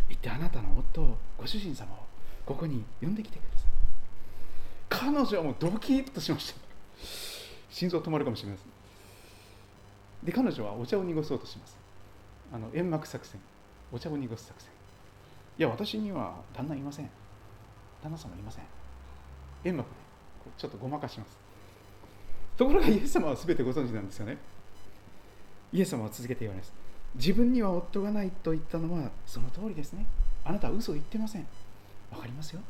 [0.09, 1.97] 行ってあなたの夫をご主人様を
[2.43, 5.11] ここに呼んできてください。
[5.13, 6.59] 彼女はもうドキッとしました。
[7.70, 8.76] 心臓止まるかもしれません
[10.24, 11.78] で彼女はお茶を濁そうとします。
[12.53, 13.39] あの煙幕作戦。
[13.91, 14.70] お茶を濁す作戦。
[15.57, 17.09] いや私には旦那いません。
[18.03, 18.63] 旦那様いません。
[19.63, 19.95] 煙幕で
[20.57, 21.38] ちょっとごまかします。
[22.57, 24.38] ところがイエス様は全てご存知なんですよね。
[25.72, 26.74] イエス様は続けて言われます。
[27.15, 30.05] 自分には夫がないと言ったのはその通りですね。
[30.43, 31.47] あなたは嘘を言ってません。
[32.11, 32.61] わかりますよ。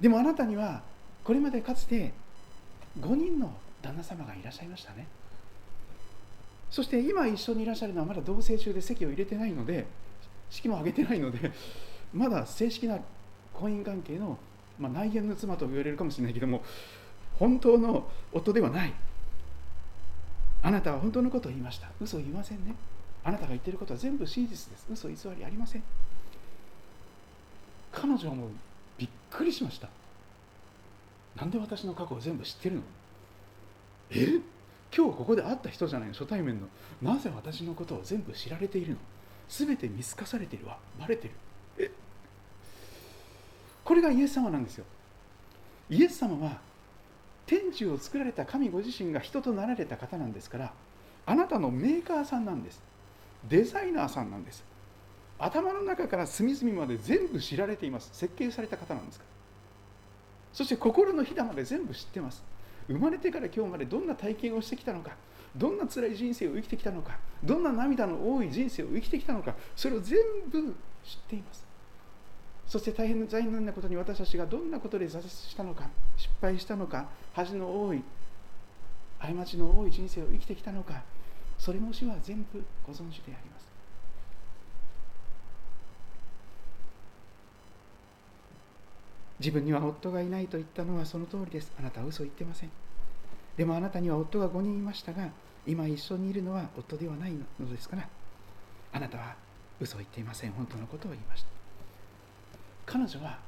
[0.00, 0.82] でもあなたには
[1.22, 2.12] これまでかつて
[3.00, 5.06] 5人の旦那様がいらっしゃいましたね。
[6.74, 9.86] そして今一緒にいらっしゃるのはまだ同棲中で籍を入れてないので
[10.50, 11.52] 式も挙げてないので
[12.12, 12.98] まだ正式な
[13.52, 14.36] 婚姻関係の、
[14.76, 16.64] まあ、内縁の妻と言われるかもしれないけども
[17.38, 18.92] 本当の夫ではない。
[20.64, 21.86] あなたは本当のことを言いました。
[22.00, 22.74] 嘘を言いませんね。
[23.22, 24.88] あなたが言っていることは全部真実です。
[24.90, 25.82] 嘘偽りありません。
[27.92, 28.50] 彼女はもう
[28.98, 29.88] びっくりしました。
[31.36, 32.82] なんで私の過去を全部知ってるの？
[34.10, 34.53] え？
[34.96, 36.68] 今日ここで会った人じゃないの初対面の。
[37.02, 38.98] なぜ私のことを全部知られているの？
[39.48, 40.78] 全て見透かされているわ。
[41.00, 41.34] バレてる。
[41.78, 41.90] え？
[43.84, 44.84] これがイエス様なんですよ。
[45.90, 46.58] イエス様は
[47.46, 50.72] 天地を作られた神ご自身が人となられた方なんですから
[51.26, 52.80] あなたのメーカーさんなんです。
[53.48, 54.64] デザイナーさんなんです。
[55.38, 58.10] 頭の中から隅々まで全部知られています。
[58.12, 59.30] 設計された方なんですから。
[60.54, 62.42] そして心のひだまで全部知ってます。
[62.88, 65.12] 生まれてから今日までどんな体験をしてきたのか
[65.56, 70.18] どんな辛い人生を生きてきたのかどんな涙の多い人生を生きてきたのかそれを全
[70.50, 70.74] 部
[71.04, 71.64] 知っています。
[72.66, 78.02] そして大変な残念なことに私たちがどんなことで挫折したのか失敗したのか恥の多い
[79.18, 81.02] 過ちの多い人生を生きてきたのか
[81.58, 83.53] それも主は全部ご存知であります。
[89.40, 91.72] 自分には夫がいないと言ったのはその通りです。
[91.78, 92.70] あなたは嘘を言ってません。
[93.56, 95.28] でもあなたには夫が5人いましたが
[95.66, 98.08] 今一緒にいるのは夫ではないのですから。
[98.92, 99.34] あなたは
[99.80, 100.52] 嘘を言っていません。
[100.52, 101.48] 本当のことを言いました。
[102.86, 103.38] 彼女は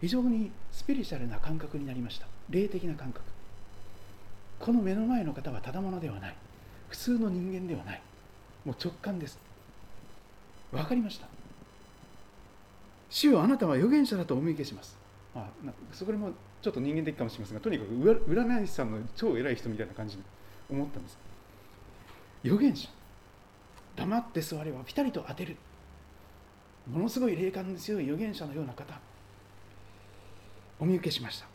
[0.00, 2.26] 非常にスピリチュアルな感覚になりました。
[2.48, 3.24] 霊的な感覚。
[4.58, 6.36] この目の前の方はただ者ではない。
[6.88, 8.02] 普通の人間ではない。
[8.64, 9.38] もう直感です。
[10.70, 11.26] 分かりました。
[13.10, 15.01] 主よあなたは預言者だとお見受けします。
[15.34, 17.90] あなそこでもちょっと人間的かもしれませんがとにかく
[18.28, 20.22] 占い師さんの超偉い人みたいな感じに
[20.70, 21.18] 思ったんです
[22.44, 22.88] 預言者。
[23.94, 25.56] 黙って座ればピタリと当てる。
[26.90, 28.98] ものすごい霊感の強い預言者のような方。
[30.80, 31.46] お見受けしました。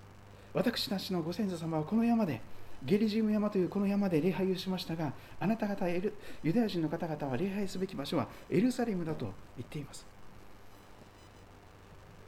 [0.54, 2.42] 私たちのご先祖様はこの山で
[2.84, 6.14] ゲリジウム山というこの山で礼拝をしましたがあなた方エル
[6.44, 9.26] ユダヤ人の方々は礼拝すべき場所はエルサレムだと
[9.58, 10.06] 言っています。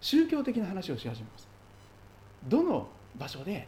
[0.02, 1.47] 宗教的な話をし始めます。
[2.47, 2.88] どの
[3.18, 3.68] 場所で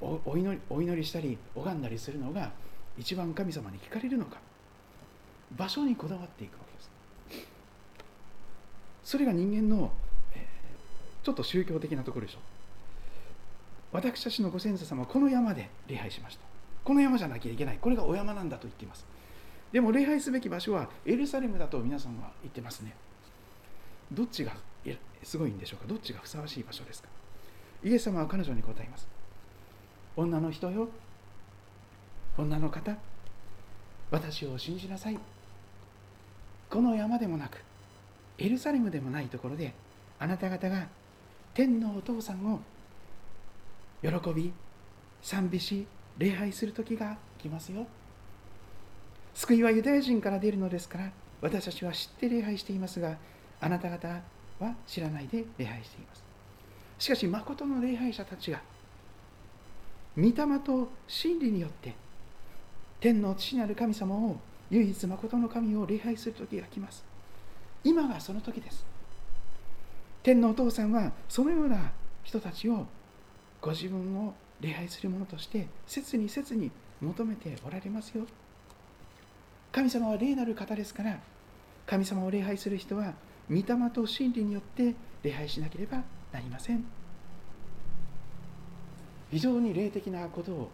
[0.00, 2.52] お祈りお祈りしたり拝んだりするのが
[2.98, 4.38] 一番神様に聞かれるのか。
[5.56, 6.58] 場所にこだわっていくわ
[7.30, 7.46] けです。
[9.04, 9.92] それが人間の、
[10.34, 12.38] えー、ちょっと宗教的なところでしょ。
[12.38, 12.40] う
[13.92, 16.42] 私たちのご先祖様はこの山で礼拝しました。
[16.84, 17.78] この山じゃなきゃいけない。
[17.80, 19.06] これがお山なんだと言っています。
[19.72, 22.94] でも礼拝すべき場所はエルサレムだと皆さんは言ってますね。
[24.12, 24.52] どっちが
[25.22, 25.88] すごいんでしょうか？
[25.88, 27.08] どっちがふさわしい場所ですか？
[27.82, 29.08] イエス様は彼女に答えます。
[30.16, 30.88] 女の人よ。
[32.36, 32.96] 女の方。
[34.10, 35.18] 私を信じなさい。
[36.70, 37.62] この山でもなく
[38.38, 39.72] エルサレムでもないところで
[40.18, 40.88] あなた方が
[41.54, 42.60] 天のお父さんを
[44.02, 44.52] 喜び
[45.22, 45.86] 賛美し
[46.18, 47.86] 礼拝する時が来ますよ。
[49.34, 51.10] 救いはユダヤ人から出るのですから
[51.40, 53.16] 私たちは知って礼拝していますが
[53.60, 54.20] あなた方
[54.60, 56.24] は知らないで礼拝しています。
[56.98, 58.60] しかし誠の礼拝者たちが
[60.16, 60.32] 御霊
[60.64, 61.94] と真理によって
[63.00, 64.36] 天の父なる神様を
[64.70, 67.04] 唯一誠の神を礼拝する時が来ます。
[67.84, 68.84] 今がその時です。
[70.22, 71.92] 天のお父さんはそのような
[72.24, 72.86] 人たちを
[73.60, 78.26] ご自分を礼拝するものとして切に切に求めておられますよ。
[79.70, 81.20] 神様は霊なる方ですから
[81.86, 83.12] 神様を礼拝する人は
[83.50, 86.84] 御霊と真理によって礼拝しなければなりません
[89.30, 90.70] 非常に霊的なことを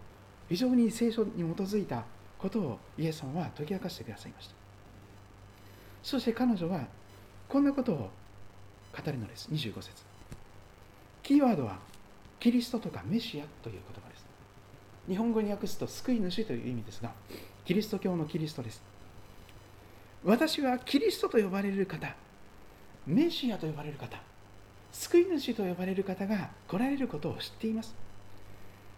[0.49, 2.05] 非常に聖書に基づいた
[2.39, 4.55] ことをイエス様は解き明かしてくださいました
[6.03, 6.87] そして彼女は
[7.49, 9.91] こんなことを語るのです25節
[11.23, 11.79] キーワードは
[12.41, 14.27] キリストとかメシアという言葉です
[15.09, 17.13] 日本語に訳すと救い主という意味ですが
[17.65, 18.83] キリスト教のキリストです
[20.25, 22.15] 私はキリストと呼ばれる方
[23.07, 24.21] メシアと呼ばれる方
[24.93, 27.95] 救い主と呼ばれる方が来られることを知っています。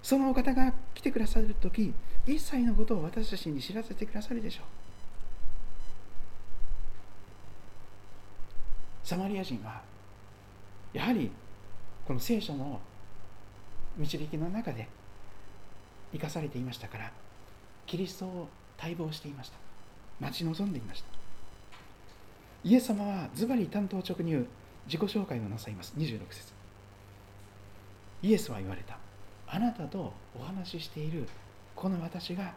[0.03, 1.95] そのお方が来てくださる時
[2.27, 4.65] 一切のことを私たちに知らせてくださるでしょう。
[9.07, 9.83] サマリア人は
[10.93, 11.31] やはり
[12.07, 12.81] この聖書の
[13.97, 14.89] 導きの中で
[16.13, 17.13] 生かされていましたから
[17.87, 18.49] キリストを
[18.81, 19.57] 待望していました。
[20.21, 21.14] 待ち望んでいました。
[22.65, 24.47] イエス様はズバリ担当直入
[24.87, 25.93] 自己紹介をなさいます。
[25.99, 26.53] 26節。
[28.23, 28.97] イエスは言われた。
[29.47, 31.29] あなたとお話ししている
[31.77, 32.55] この私が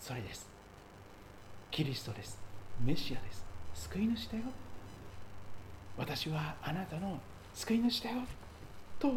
[0.00, 0.48] それです。
[1.72, 2.40] キリストです。
[2.84, 3.44] メシアです。
[3.74, 4.44] 救い主だよ。
[5.96, 7.18] 私はあなたの
[7.52, 8.18] 救い主だよ。
[9.00, 9.14] と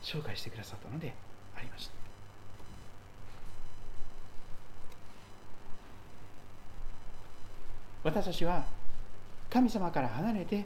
[0.00, 1.12] 紹介してくださったので
[1.56, 1.92] ありました。
[8.04, 8.75] 私たちは
[9.50, 10.64] 神様から離れて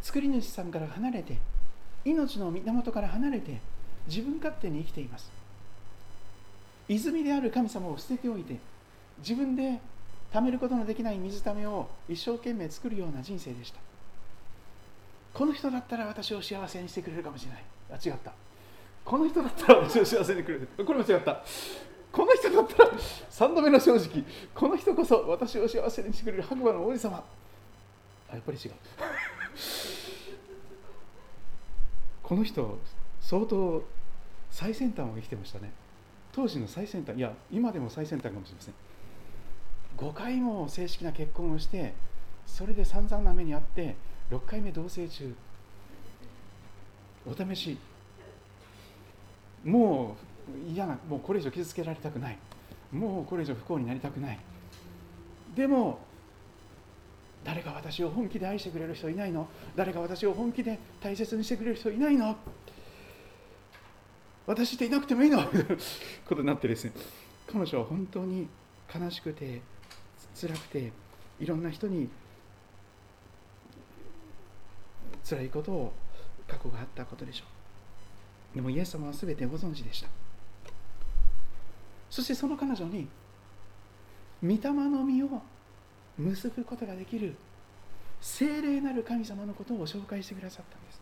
[0.00, 1.38] 作り主さんから離れて
[2.04, 3.60] 命の源から離れて
[4.08, 5.30] 自分勝手に生きています。
[6.88, 8.56] 泉である神様を捨てておいて
[9.18, 9.80] 自分で
[10.32, 13.78] 貯めることのできない水ためを一生懸命作るような人生でした。
[15.32, 17.64] この人だったら私を幸せにしてくれるかもしれない。
[17.92, 18.32] あ違った。
[19.04, 20.68] この人だったら私を幸せにくれる。
[20.76, 21.42] これも違った。
[22.12, 24.22] この人だったら3度目の正直
[24.54, 27.24] この人こそ私を幸せにしてくれる白馬の王子様。
[28.30, 28.72] あやっぱり違う。
[32.22, 32.78] この人
[33.20, 33.82] 相当
[34.50, 35.72] 最先端を生きてましたね。
[36.32, 38.74] 当時の最先端いや今でも最先端かもしれません。
[39.96, 41.94] 5回も正式な結婚をして
[42.46, 43.96] それで散々な目にあって
[44.30, 45.34] 6回目同棲中
[47.26, 47.78] お試し。
[49.64, 50.31] もう
[50.72, 52.38] 嫌なもうこれ以上傷つけられたくない。
[52.92, 54.38] もうこれ以上不幸になりたくない。
[55.54, 55.98] でも
[57.44, 59.48] 誰か私を本気で愛してくれる人いないの？
[59.74, 62.36] 誰か私を本気で大切にしてくれる人いないの？
[64.46, 65.42] 私っていなくてもいいの？
[66.26, 66.92] ことになってですね。
[67.50, 68.48] 彼女は本当に
[68.94, 69.60] 悲しくて
[70.40, 70.92] 辛くて
[71.40, 72.08] いろんな人に
[75.28, 75.92] 辛いことを
[76.46, 77.44] 過去があったことでしょ
[78.52, 78.56] う。
[78.56, 80.08] でもイエス様は全てご存知でした。
[82.12, 83.08] そしてその彼女に
[84.42, 85.40] 御霊の実を
[86.18, 87.34] 結ぶことができる
[88.20, 91.00] 聖霊なる神様のことを紹介してくださったんです。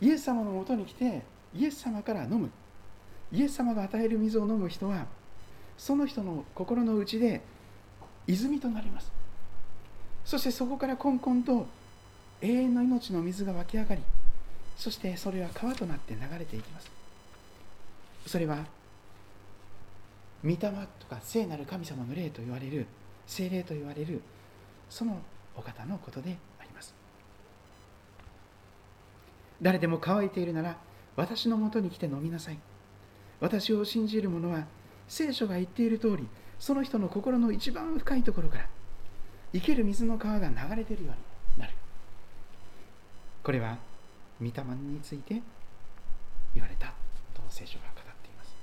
[0.00, 1.22] イエス様のもとに来て
[1.54, 2.50] イエス様から飲む。
[3.30, 5.06] イエス様が与える水を飲む人は
[5.78, 7.40] その人の心の内で
[8.26, 9.12] 泉となります。
[10.24, 11.68] そしてそこからコンコンと
[12.40, 14.02] 永遠の命の水が湧き上がり
[14.76, 16.90] そしてそれは川となって流れていきます。
[18.26, 18.66] それは
[20.46, 20.58] 御霊
[21.00, 22.86] とか聖なる神様の霊と言われる
[23.26, 24.22] 聖霊と言われる
[24.88, 25.18] その
[25.56, 26.94] お方のことであります
[29.60, 30.76] 誰でも乾いているなら
[31.16, 32.58] 私のもとに来て飲みなさい
[33.40, 34.66] 私を信じる者は
[35.08, 36.28] 聖書が言っている通り
[36.58, 38.66] その人の心の一番深いところから
[39.52, 41.14] 生ける水の川が流れているよう
[41.56, 41.74] になる
[43.42, 43.78] これは
[44.40, 45.42] 御霊について
[46.54, 46.88] 言われた
[47.34, 48.54] と聖書が語っています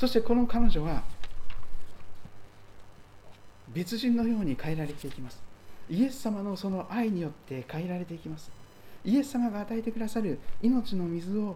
[0.00, 1.02] そしてこの彼女は
[3.68, 5.42] 別人のように変えられていきます。
[5.90, 8.50] イエス様のその愛によって変えられていきます。
[9.04, 11.54] イエス様が与えてくださる命の水を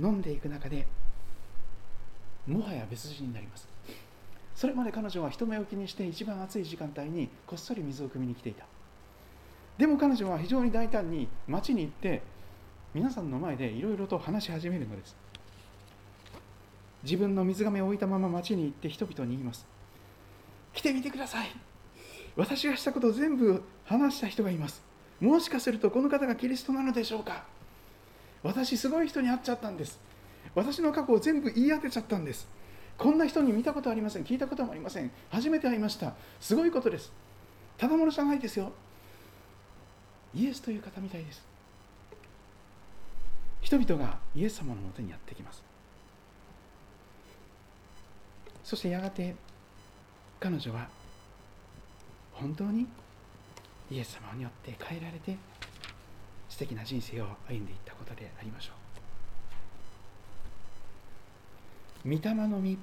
[0.00, 0.86] 飲んでいく中で
[2.46, 3.68] もはや別人になります。
[4.56, 8.64] それまで彼女は人目を気にして一番暑い時間帯にこっそり水を汲みに来ていた。
[9.76, 12.22] でも彼女は非常に大胆に町に行って
[12.94, 15.20] 皆さんの前でいろいろと話し始めるのです。
[17.02, 19.66] 自分の水がめを置いたまま町に行って人々に言います。
[20.72, 21.48] 来てみてください。
[22.36, 24.82] 私がしたことを全部話した人がいます。
[25.20, 27.44] もしかするとこの方がキリストなのでしょうか。
[28.42, 30.00] 私すごい人に会っちゃったんです。
[30.54, 32.48] 私の過去を全部言い当てちゃったんです。
[32.98, 34.24] こんな人に見たことありません。
[34.24, 35.10] 聞いたこともありません。
[35.30, 36.14] 初めて会いました。
[36.40, 37.12] すごいことです。
[37.78, 38.72] ただものじゃないですよ。
[40.34, 41.44] イエスという方みたいです。
[43.60, 45.62] 人々がイエス様のもとにやってきます。
[48.64, 49.34] そしてやがて
[50.40, 50.88] 彼女は
[52.32, 52.86] 本当に
[53.90, 55.36] イエス様によって変えられて
[56.48, 58.72] 素敵な人生を歩んでいったことでありましょ
[62.04, 62.10] う。
[62.10, 62.78] 御霊の実。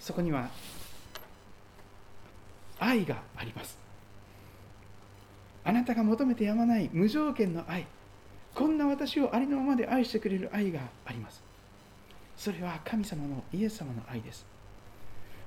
[0.00, 0.48] そこには
[2.78, 3.78] 愛があります。
[5.62, 7.86] あなたが求めてやまない無条件の愛。
[8.54, 11.43] こんな私をありのままで愛してくれる愛があります。
[12.36, 14.44] それは神様のイエス様の愛です。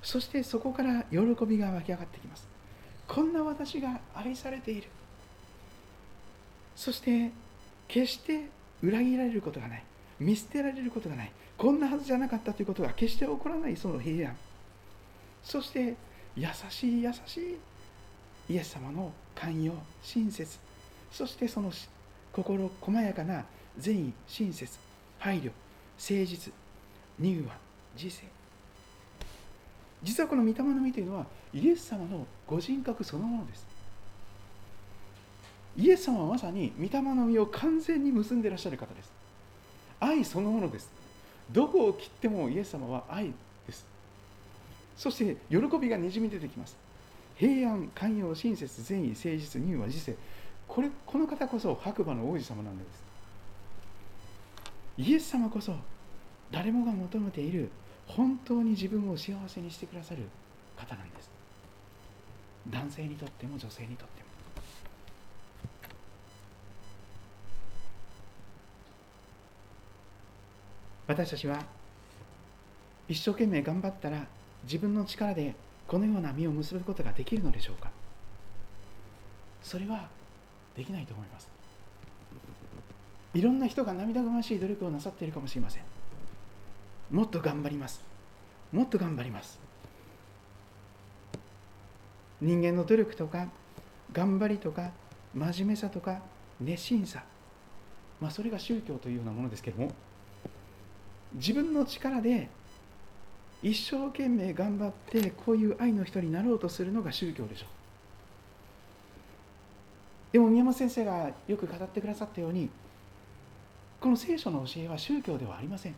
[0.02, 2.48] そしてそこから喜びが湧き上がってきます。
[3.08, 4.88] こんな私が愛されている。
[6.76, 7.32] そして
[7.88, 8.50] 決して
[8.82, 9.84] 裏切られることがない。
[10.20, 11.32] 見捨てられることがない。
[11.58, 14.36] こんなはずじゃなかったということが決して起こらないその平安。
[15.44, 15.96] そして
[16.36, 17.58] 優しい優しい
[18.54, 19.74] イエス様の寛容
[20.04, 20.60] 親切。
[21.12, 21.72] そしてその
[22.32, 23.46] 心細やかな
[23.78, 24.78] 善意親切。
[25.20, 25.52] 配慮
[25.98, 26.54] 誠実。
[27.20, 27.56] 乳和
[27.96, 28.24] 自制
[30.04, 33.66] 実はこの御霊の実というのはイエス様のご人格そのものです。
[35.76, 39.12] イエス様はまさに御霊の実を完全に結んでいらっしゃる方です。
[40.00, 40.90] 愛そのものです。
[41.52, 43.34] どこを切ってもイエス様は愛
[43.66, 43.86] です。
[44.96, 46.76] そして喜びがにじみ出てきます。
[47.36, 50.16] 平安寛容親切善意誠実乳和自制
[50.68, 53.04] これこの方こそ白馬の王子様なんです。
[54.98, 55.74] イエス様こそ
[56.52, 57.70] 誰もが求めている
[58.08, 60.24] 本当に自分を幸せにしてくださる
[60.78, 61.30] 方なんです。
[62.70, 64.28] 男性にとっても女性にとっても。
[71.08, 71.64] 私たちは
[73.08, 74.26] 一生懸命頑張ったら
[74.64, 75.56] 自分の力で
[75.88, 77.90] このような実を結ぶことができるのでしょうか。
[79.64, 80.10] それは
[80.76, 81.50] できないと思います。
[83.34, 85.97] いろんな人が涙ぐましい努力をなさっているかもしれません。
[87.12, 88.04] もっと頑張ります。
[88.72, 89.60] もっと頑張ります。
[92.42, 93.48] 人間の努力とか
[94.12, 94.92] 頑張りとか
[95.34, 96.22] 真面目さとか
[96.60, 97.24] 熱心さ。
[98.20, 99.92] まあそれが宗教というようなものですけども
[101.34, 102.50] 自分の力で
[103.62, 107.70] 一生懸命頑張ってこういう愛の人になろうとするのが宗教でしょう。
[110.34, 112.70] でも宮本先生がよく語ってくださったように
[114.00, 115.96] この聖書の教えは宗教ではありません。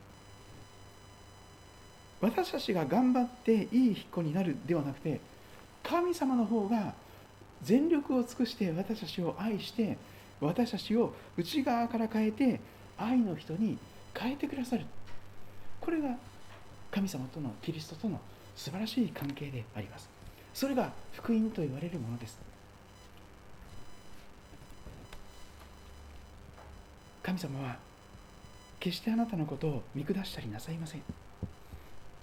[2.22, 5.20] 私たちが頑張っていい子になるではなくて
[5.84, 6.94] 神様の方が
[7.64, 9.98] 全力を尽くして私たちを愛して
[10.42, 12.60] 私たちを内側から変えて
[12.98, 13.78] 愛の人に
[14.14, 14.86] 変えてくださる。
[15.80, 16.16] これが
[16.92, 18.20] 神様とのキリストとの
[18.56, 20.10] 素晴らしい関係であります。
[20.54, 22.38] それが福音と言われるものです。
[27.24, 27.78] 神様は
[28.80, 31.02] 決してあなたのことを見下したりなさいません。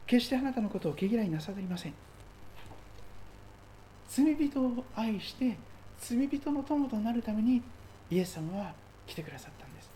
[0.06, 1.94] 決してあなたのことを毛嫌いなさりません。
[4.08, 5.56] 罪人を愛して
[6.00, 7.60] 罪人の友となるために
[8.10, 8.72] イエス様は
[9.06, 9.90] 来てくださったんです。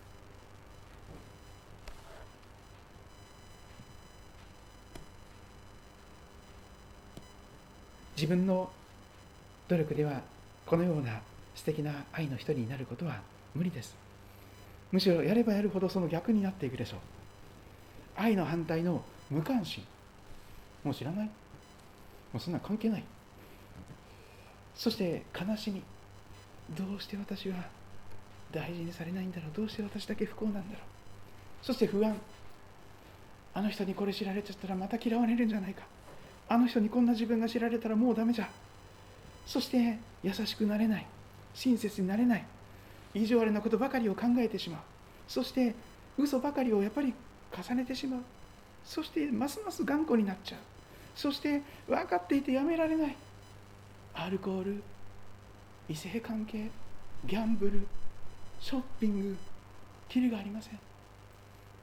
[8.16, 8.70] 自分の
[9.68, 10.20] 努力では
[10.66, 11.20] このような
[11.54, 13.20] 素敵な愛の一人になることは
[13.54, 13.94] 無理です。
[14.90, 17.00] むしろやればやるほどその逆になっていくでしょう。
[18.16, 19.84] 愛の反対の無関心。
[20.84, 21.26] もう知らない。
[21.26, 21.32] も
[22.36, 23.04] うそんな関係ない。
[24.74, 25.82] そして悲しみ。
[26.76, 27.56] どうして私は
[28.52, 29.50] 大事にされないんだろう。
[29.56, 31.66] どうして私だけ不幸なんだろう。
[31.66, 32.16] そして不安。
[33.52, 35.82] あの人にこれ知られちゃったらまた嫌われるんじゃないか。
[36.48, 38.48] あの人にこんな自分が知られたらもうダメじゃ。
[39.46, 41.06] そして優しくなれない。
[41.54, 42.44] 親切になれない。
[43.12, 44.80] 意地悪なことばかりを考えてしまう。
[45.26, 45.74] そして
[46.16, 47.12] 嘘ばかりをやっぱり
[47.52, 48.20] 重ねてしまう。
[48.90, 50.58] そしてますます頑固になっちゃう。
[51.14, 53.16] そして分かっていてやめられない。
[54.14, 54.82] アルコール
[55.88, 56.68] 異性関係
[57.24, 57.86] ギャンブル
[58.58, 59.36] ショッピング
[60.08, 60.78] キリがありません。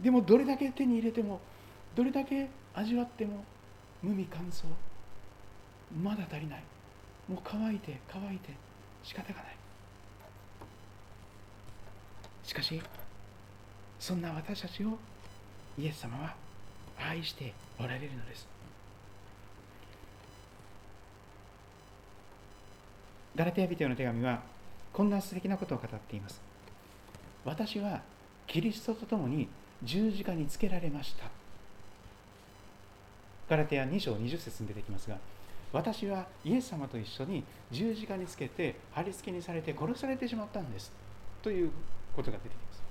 [0.02, 1.40] でもどれだけ手に入れても
[1.96, 3.46] どれだけ味わっても
[4.04, 4.66] 無味乾燥。
[6.04, 6.64] まだ足りない。
[7.30, 8.50] もう乾いて乾いて
[9.04, 9.56] 仕方がない。
[12.44, 12.82] しかし
[13.98, 14.98] そんな私たちを
[15.80, 16.36] イエス様は
[17.00, 18.48] 愛しておられるのです。
[23.36, 24.42] ガラテヤ人への手紙は
[24.92, 26.42] こんな素敵なことを語っています。
[27.46, 28.02] 私は
[28.48, 29.48] キリストと共に
[29.84, 31.26] 十字架につけられました。
[33.50, 35.18] ガラテヤ2章20節に出てきますが
[35.72, 40.92] 私はイエス様と一緒に十字架につけて貼り付けにされて殺されてしまったんです。
[41.44, 41.72] という
[42.16, 42.82] ことが出てきます。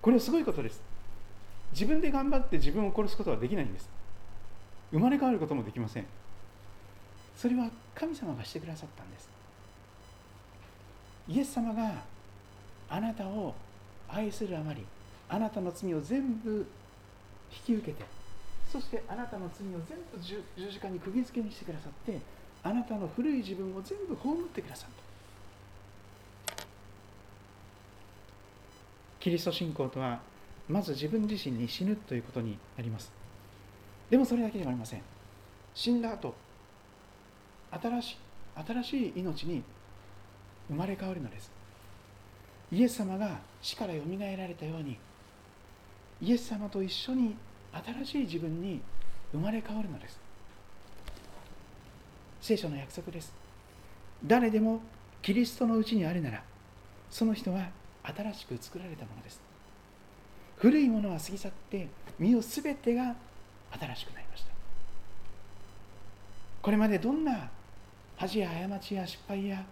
[0.00, 0.89] これはすごいことです。
[1.72, 3.88] 自分で頑張って自分を殺すことはできないんです。
[4.90, 6.06] 生まれ変わることもできません。
[7.36, 9.28] それは神様がしてくださったんです。
[11.28, 12.02] イエス様が
[12.88, 13.54] あなたを
[14.08, 14.84] 愛するあまり
[15.28, 16.66] あなたの罪を全部
[17.52, 18.04] 引き受けて
[18.70, 22.20] そしてあなたの罪を全部十字架に釘付けにしてくださって
[22.64, 24.90] あなたの古い自分を全部葬ってくださっ
[26.56, 26.64] た。
[29.20, 30.20] キリスト信仰とは
[30.70, 33.12] まず自分自身に死ぬということになります。
[34.08, 35.02] でもそれだけではありません。
[35.74, 36.34] 死んだ後
[37.70, 38.16] 新し
[38.66, 39.62] 新しい命に
[40.68, 41.50] 生まれ変わるのです。
[42.72, 44.96] イエス様が死からよみがえられたように
[46.22, 47.34] イエス様と一緒に
[48.04, 48.80] 新しい自分に
[49.32, 50.20] 生まれ変わるのです。
[52.40, 53.34] 聖書の約束です。
[54.24, 54.80] 誰でも
[55.22, 56.42] キリストのうちにあるなら
[57.10, 57.70] その人は
[58.02, 59.49] 新しく作られたものです。
[60.60, 61.88] 古いものは過ぎ去って
[62.18, 63.16] 身を全てが
[63.80, 64.50] 新しくなりました。
[66.60, 67.48] これまでどんな
[68.16, 69.64] 恥や過ちや失敗や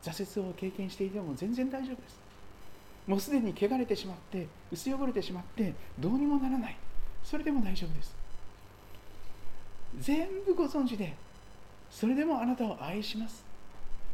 [0.00, 2.20] 挫折を経験していても全然大丈夫です。
[3.08, 6.76] もうすでに汚れてしまって薄汚れてしまってどうにもならない。
[7.24, 8.14] それでも大丈夫です。
[9.98, 11.16] 全部ご存知で
[11.90, 13.44] それでもあなたを愛します。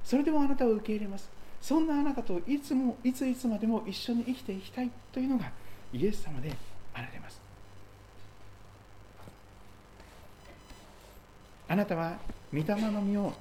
[0.02, 1.28] それでもあなたを受け入れます。
[1.60, 5.52] そんなあなたといつもいついつまでも一緒に生きていきたいというのが
[5.94, 6.52] イエス様で
[6.92, 7.40] あられます。
[11.68, 12.18] あなたは
[12.52, 13.32] 御霊の実を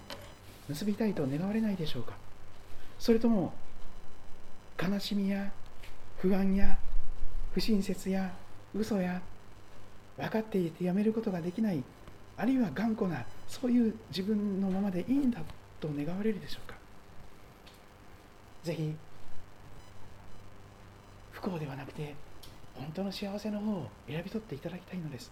[0.70, 2.14] 結びたいと願われないでしょうか？
[3.00, 3.54] それとも
[4.82, 5.52] 悲しみや
[6.20, 6.78] 不安や
[7.54, 8.32] 不親切や
[8.74, 9.22] 嘘や
[10.18, 11.84] 分かっていてやめることができない
[12.38, 15.42] あるいは頑固なそういう自分のままでいいんだ
[15.82, 16.76] と願われるでしょうか？
[18.64, 18.96] ぜひ
[21.32, 22.16] 不幸ではなくて
[22.76, 25.32] 本当の幸せの方を選び取っていただきたいのです。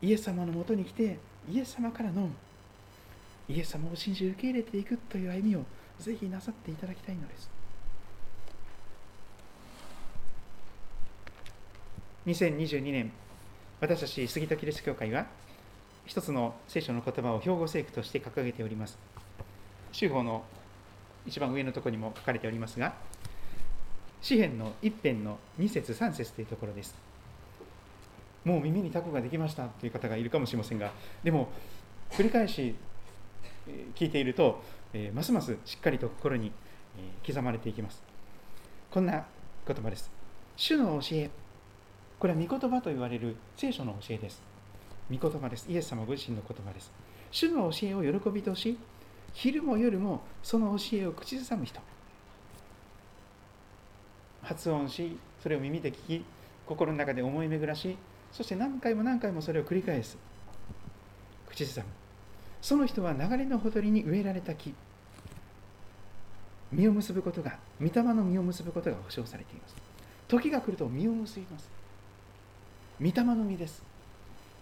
[0.00, 1.18] イエス様のもとに来て
[1.50, 2.28] イエス様からの
[3.48, 5.64] イエス様を信じ受け入れていくという歩みを
[5.98, 7.50] ぜひなさっていただきたいのです。
[12.26, 13.10] 2022年
[13.80, 15.26] 私たち杉戸キリスト教会は
[16.04, 18.98] 一つの聖書の言葉を標語聖句として掲げております。
[19.92, 20.44] 主法の
[21.26, 22.94] 一番上のところにも書かれておりますが
[24.20, 26.94] 詩篇の一編の2節3節というところです
[28.44, 30.90] もう耳にタコができましたという方がいるかもしれませんが
[31.22, 31.48] でも
[32.10, 32.74] 繰り返し
[33.94, 34.62] 聞いていると、
[34.94, 36.52] えますますしっかりと心に
[37.26, 38.02] 刻まれていきます
[38.90, 39.26] こんな
[39.66, 40.10] 言葉です
[40.56, 41.30] 主の教え
[42.18, 44.42] これは御言葉と言われる聖書の教えです。
[45.08, 45.66] 御言葉です。
[45.70, 46.90] イエス様ご自身の言葉です。
[47.30, 48.76] 主の教えを喜びとし、
[49.32, 51.80] 昼も夜もその教えを口ずさむ人。
[54.42, 56.24] 発音し、それを耳で聞き、
[56.66, 57.96] 心の中で思い巡らし、
[58.32, 60.18] そして何回も何回もそれを繰り返す。
[61.48, 61.86] 口ずさむ。
[62.60, 64.74] その人は流れのほとりに植えられた木。
[66.72, 69.76] 実を結ぶことが、御霊の実を結ぶことが保証されています。
[70.28, 71.78] 時が来ると実を結びます。
[73.00, 73.82] 御霊の実です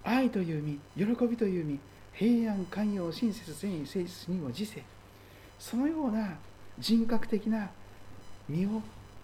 [0.04, 1.80] 愛という実喜びという実
[2.12, 4.82] 平安寛容親切善意誠実にも自制
[5.58, 6.36] そのような
[6.78, 7.70] 人格的な
[8.48, 8.82] 実を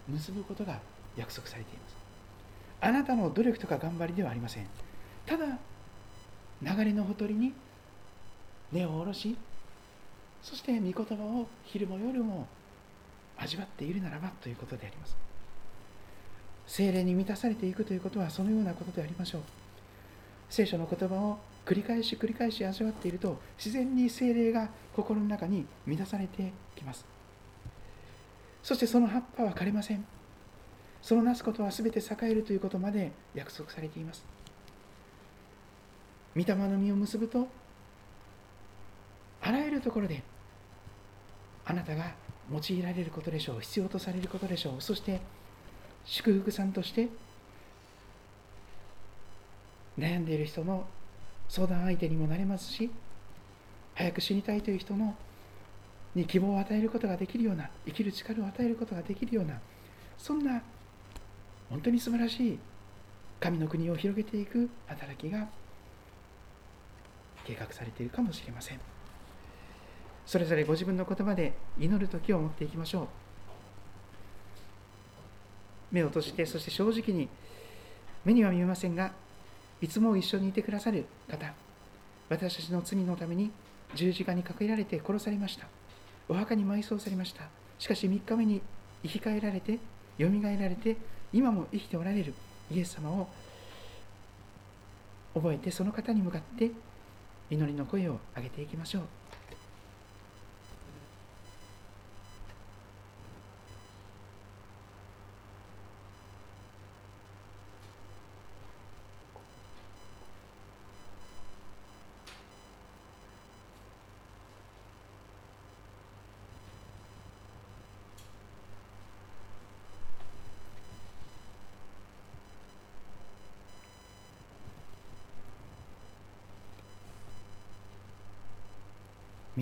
[0.08, 0.80] 結ぶことが
[1.16, 1.96] 約束されています。
[2.80, 4.66] あなたの努力とか頑張りではありません。
[5.26, 5.46] ただ
[6.62, 7.52] 流れのほとりに
[8.72, 9.36] 根を下ろし
[10.42, 12.46] そして御言葉を昼も夜も
[13.36, 15.16] 味わっているならばということであります。
[16.66, 19.42] 精霊に満たされていくということはそのようなことでありましょう。
[20.48, 27.04] 聖書の言葉を繰り返し繰り返し味わっていると自然に精霊が心の中に満たされてきます。
[28.62, 30.04] そしてその葉っぱは枯れません。
[31.00, 34.24] そのなすことは全て栄えるということまで約束されています。
[36.34, 37.46] 御霊の実を結ぶと
[39.42, 40.22] あらゆるところで
[41.64, 42.14] あなたが
[42.50, 45.20] 用いられることでしょう必要とされることでしょうそして
[46.04, 47.08] 祝福さんとして
[49.98, 50.86] 悩んでいる人の
[51.48, 52.90] 相談相手にもなれますし
[53.94, 55.14] 早く死にたいという人の
[56.14, 59.58] に希望を与えることができるような生きる力を与えることができるような
[60.18, 60.62] そんな
[61.70, 62.58] 本当に素晴らしい
[63.40, 65.48] 神の国を広げていく働きが
[67.44, 68.80] 計画されているかもしれません。
[70.24, 73.08] それぞれご自分の言葉で祈る時を持っていきましょう。
[75.90, 77.28] 目を閉じてそして正直に
[78.24, 79.12] 目には見えませんが
[79.80, 81.52] いつも一緒にいてくださる方
[82.28, 83.50] 私たちの罪のために
[83.94, 85.66] 十字架にかけられて殺されました。
[86.28, 87.44] お墓に埋葬されました。
[87.78, 88.62] しかし3日目に
[89.02, 89.78] 生き返られて
[90.18, 90.96] よみがえられて
[91.32, 92.34] 今も生きておられる
[92.70, 93.28] イエス様を
[95.34, 96.70] 覚えてその方に向かって
[97.50, 99.02] 祈りの声を上げていきましょう。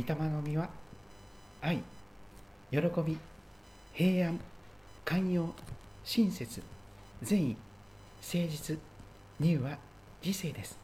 [0.01, 0.71] 御霊の実は
[1.61, 1.83] 愛
[2.71, 3.19] 喜び
[3.93, 4.41] 平安
[5.05, 5.53] 寛容
[6.05, 6.63] 親切
[7.21, 7.57] 善意
[8.23, 8.79] 誠実
[9.41, 9.77] 乳は
[10.25, 10.79] 自制です。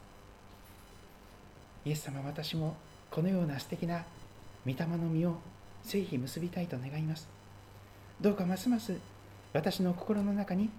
[1.84, 2.76] イエス様私も
[3.10, 4.04] このような素敵な
[4.66, 5.36] 御霊の実を
[5.82, 7.28] ぜひ結びたいと願います。
[8.20, 8.94] どうかますます
[9.52, 10.70] 私の心の中に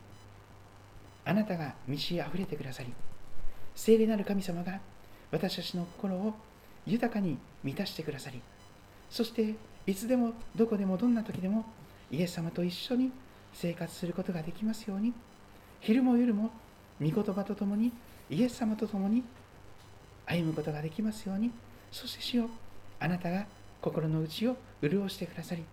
[1.26, 2.91] あなたが満ち溢れてくださり
[3.76, 4.80] 聖霊なる神様が
[5.31, 6.34] 私たちの心を
[6.88, 8.41] 豊かに満たしてくださり
[9.09, 9.55] そして
[9.85, 11.65] いつでもどこでもどんな時でも
[12.09, 13.11] イエス様と一緒に
[13.53, 15.14] 生活することができますように
[15.81, 16.51] 昼も夜も
[17.01, 17.91] 御言葉とともに
[18.30, 19.23] イエス様と共に
[20.26, 21.51] 歩むことができますように
[21.91, 22.49] そして主よ
[22.99, 23.45] あなたが
[23.81, 25.64] 心の内を潤してくださり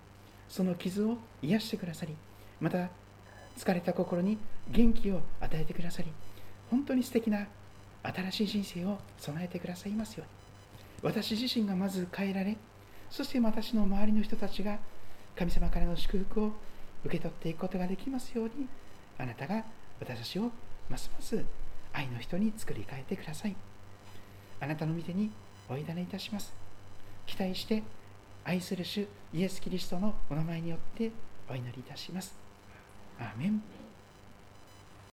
[0.49, 2.15] その傷を癒してくださり
[2.61, 2.89] また
[3.57, 4.39] 疲れた心に
[4.71, 6.13] 元気を与えてくださり
[6.71, 7.47] 本当に素敵な
[8.03, 10.44] 新しい人生を備えてくださいますように。
[11.03, 12.57] 私自身がまず変えられ
[13.11, 14.79] そして私の周りの人たちが
[15.37, 16.53] 神様からの祝福を
[17.05, 18.69] 受け取っていくことができますように
[19.19, 19.65] あなたが
[20.01, 20.51] 私たちを
[20.89, 21.45] ますます
[21.93, 23.55] 愛の人に作り変えてください。
[24.61, 25.31] あなたの御手に
[25.69, 26.53] お委ねいたします。
[27.27, 27.83] 期待して
[28.45, 31.13] 愛する主イエス・キリストのお名前によって
[31.49, 32.37] お祈りいたします。
[33.19, 33.84] アーメン。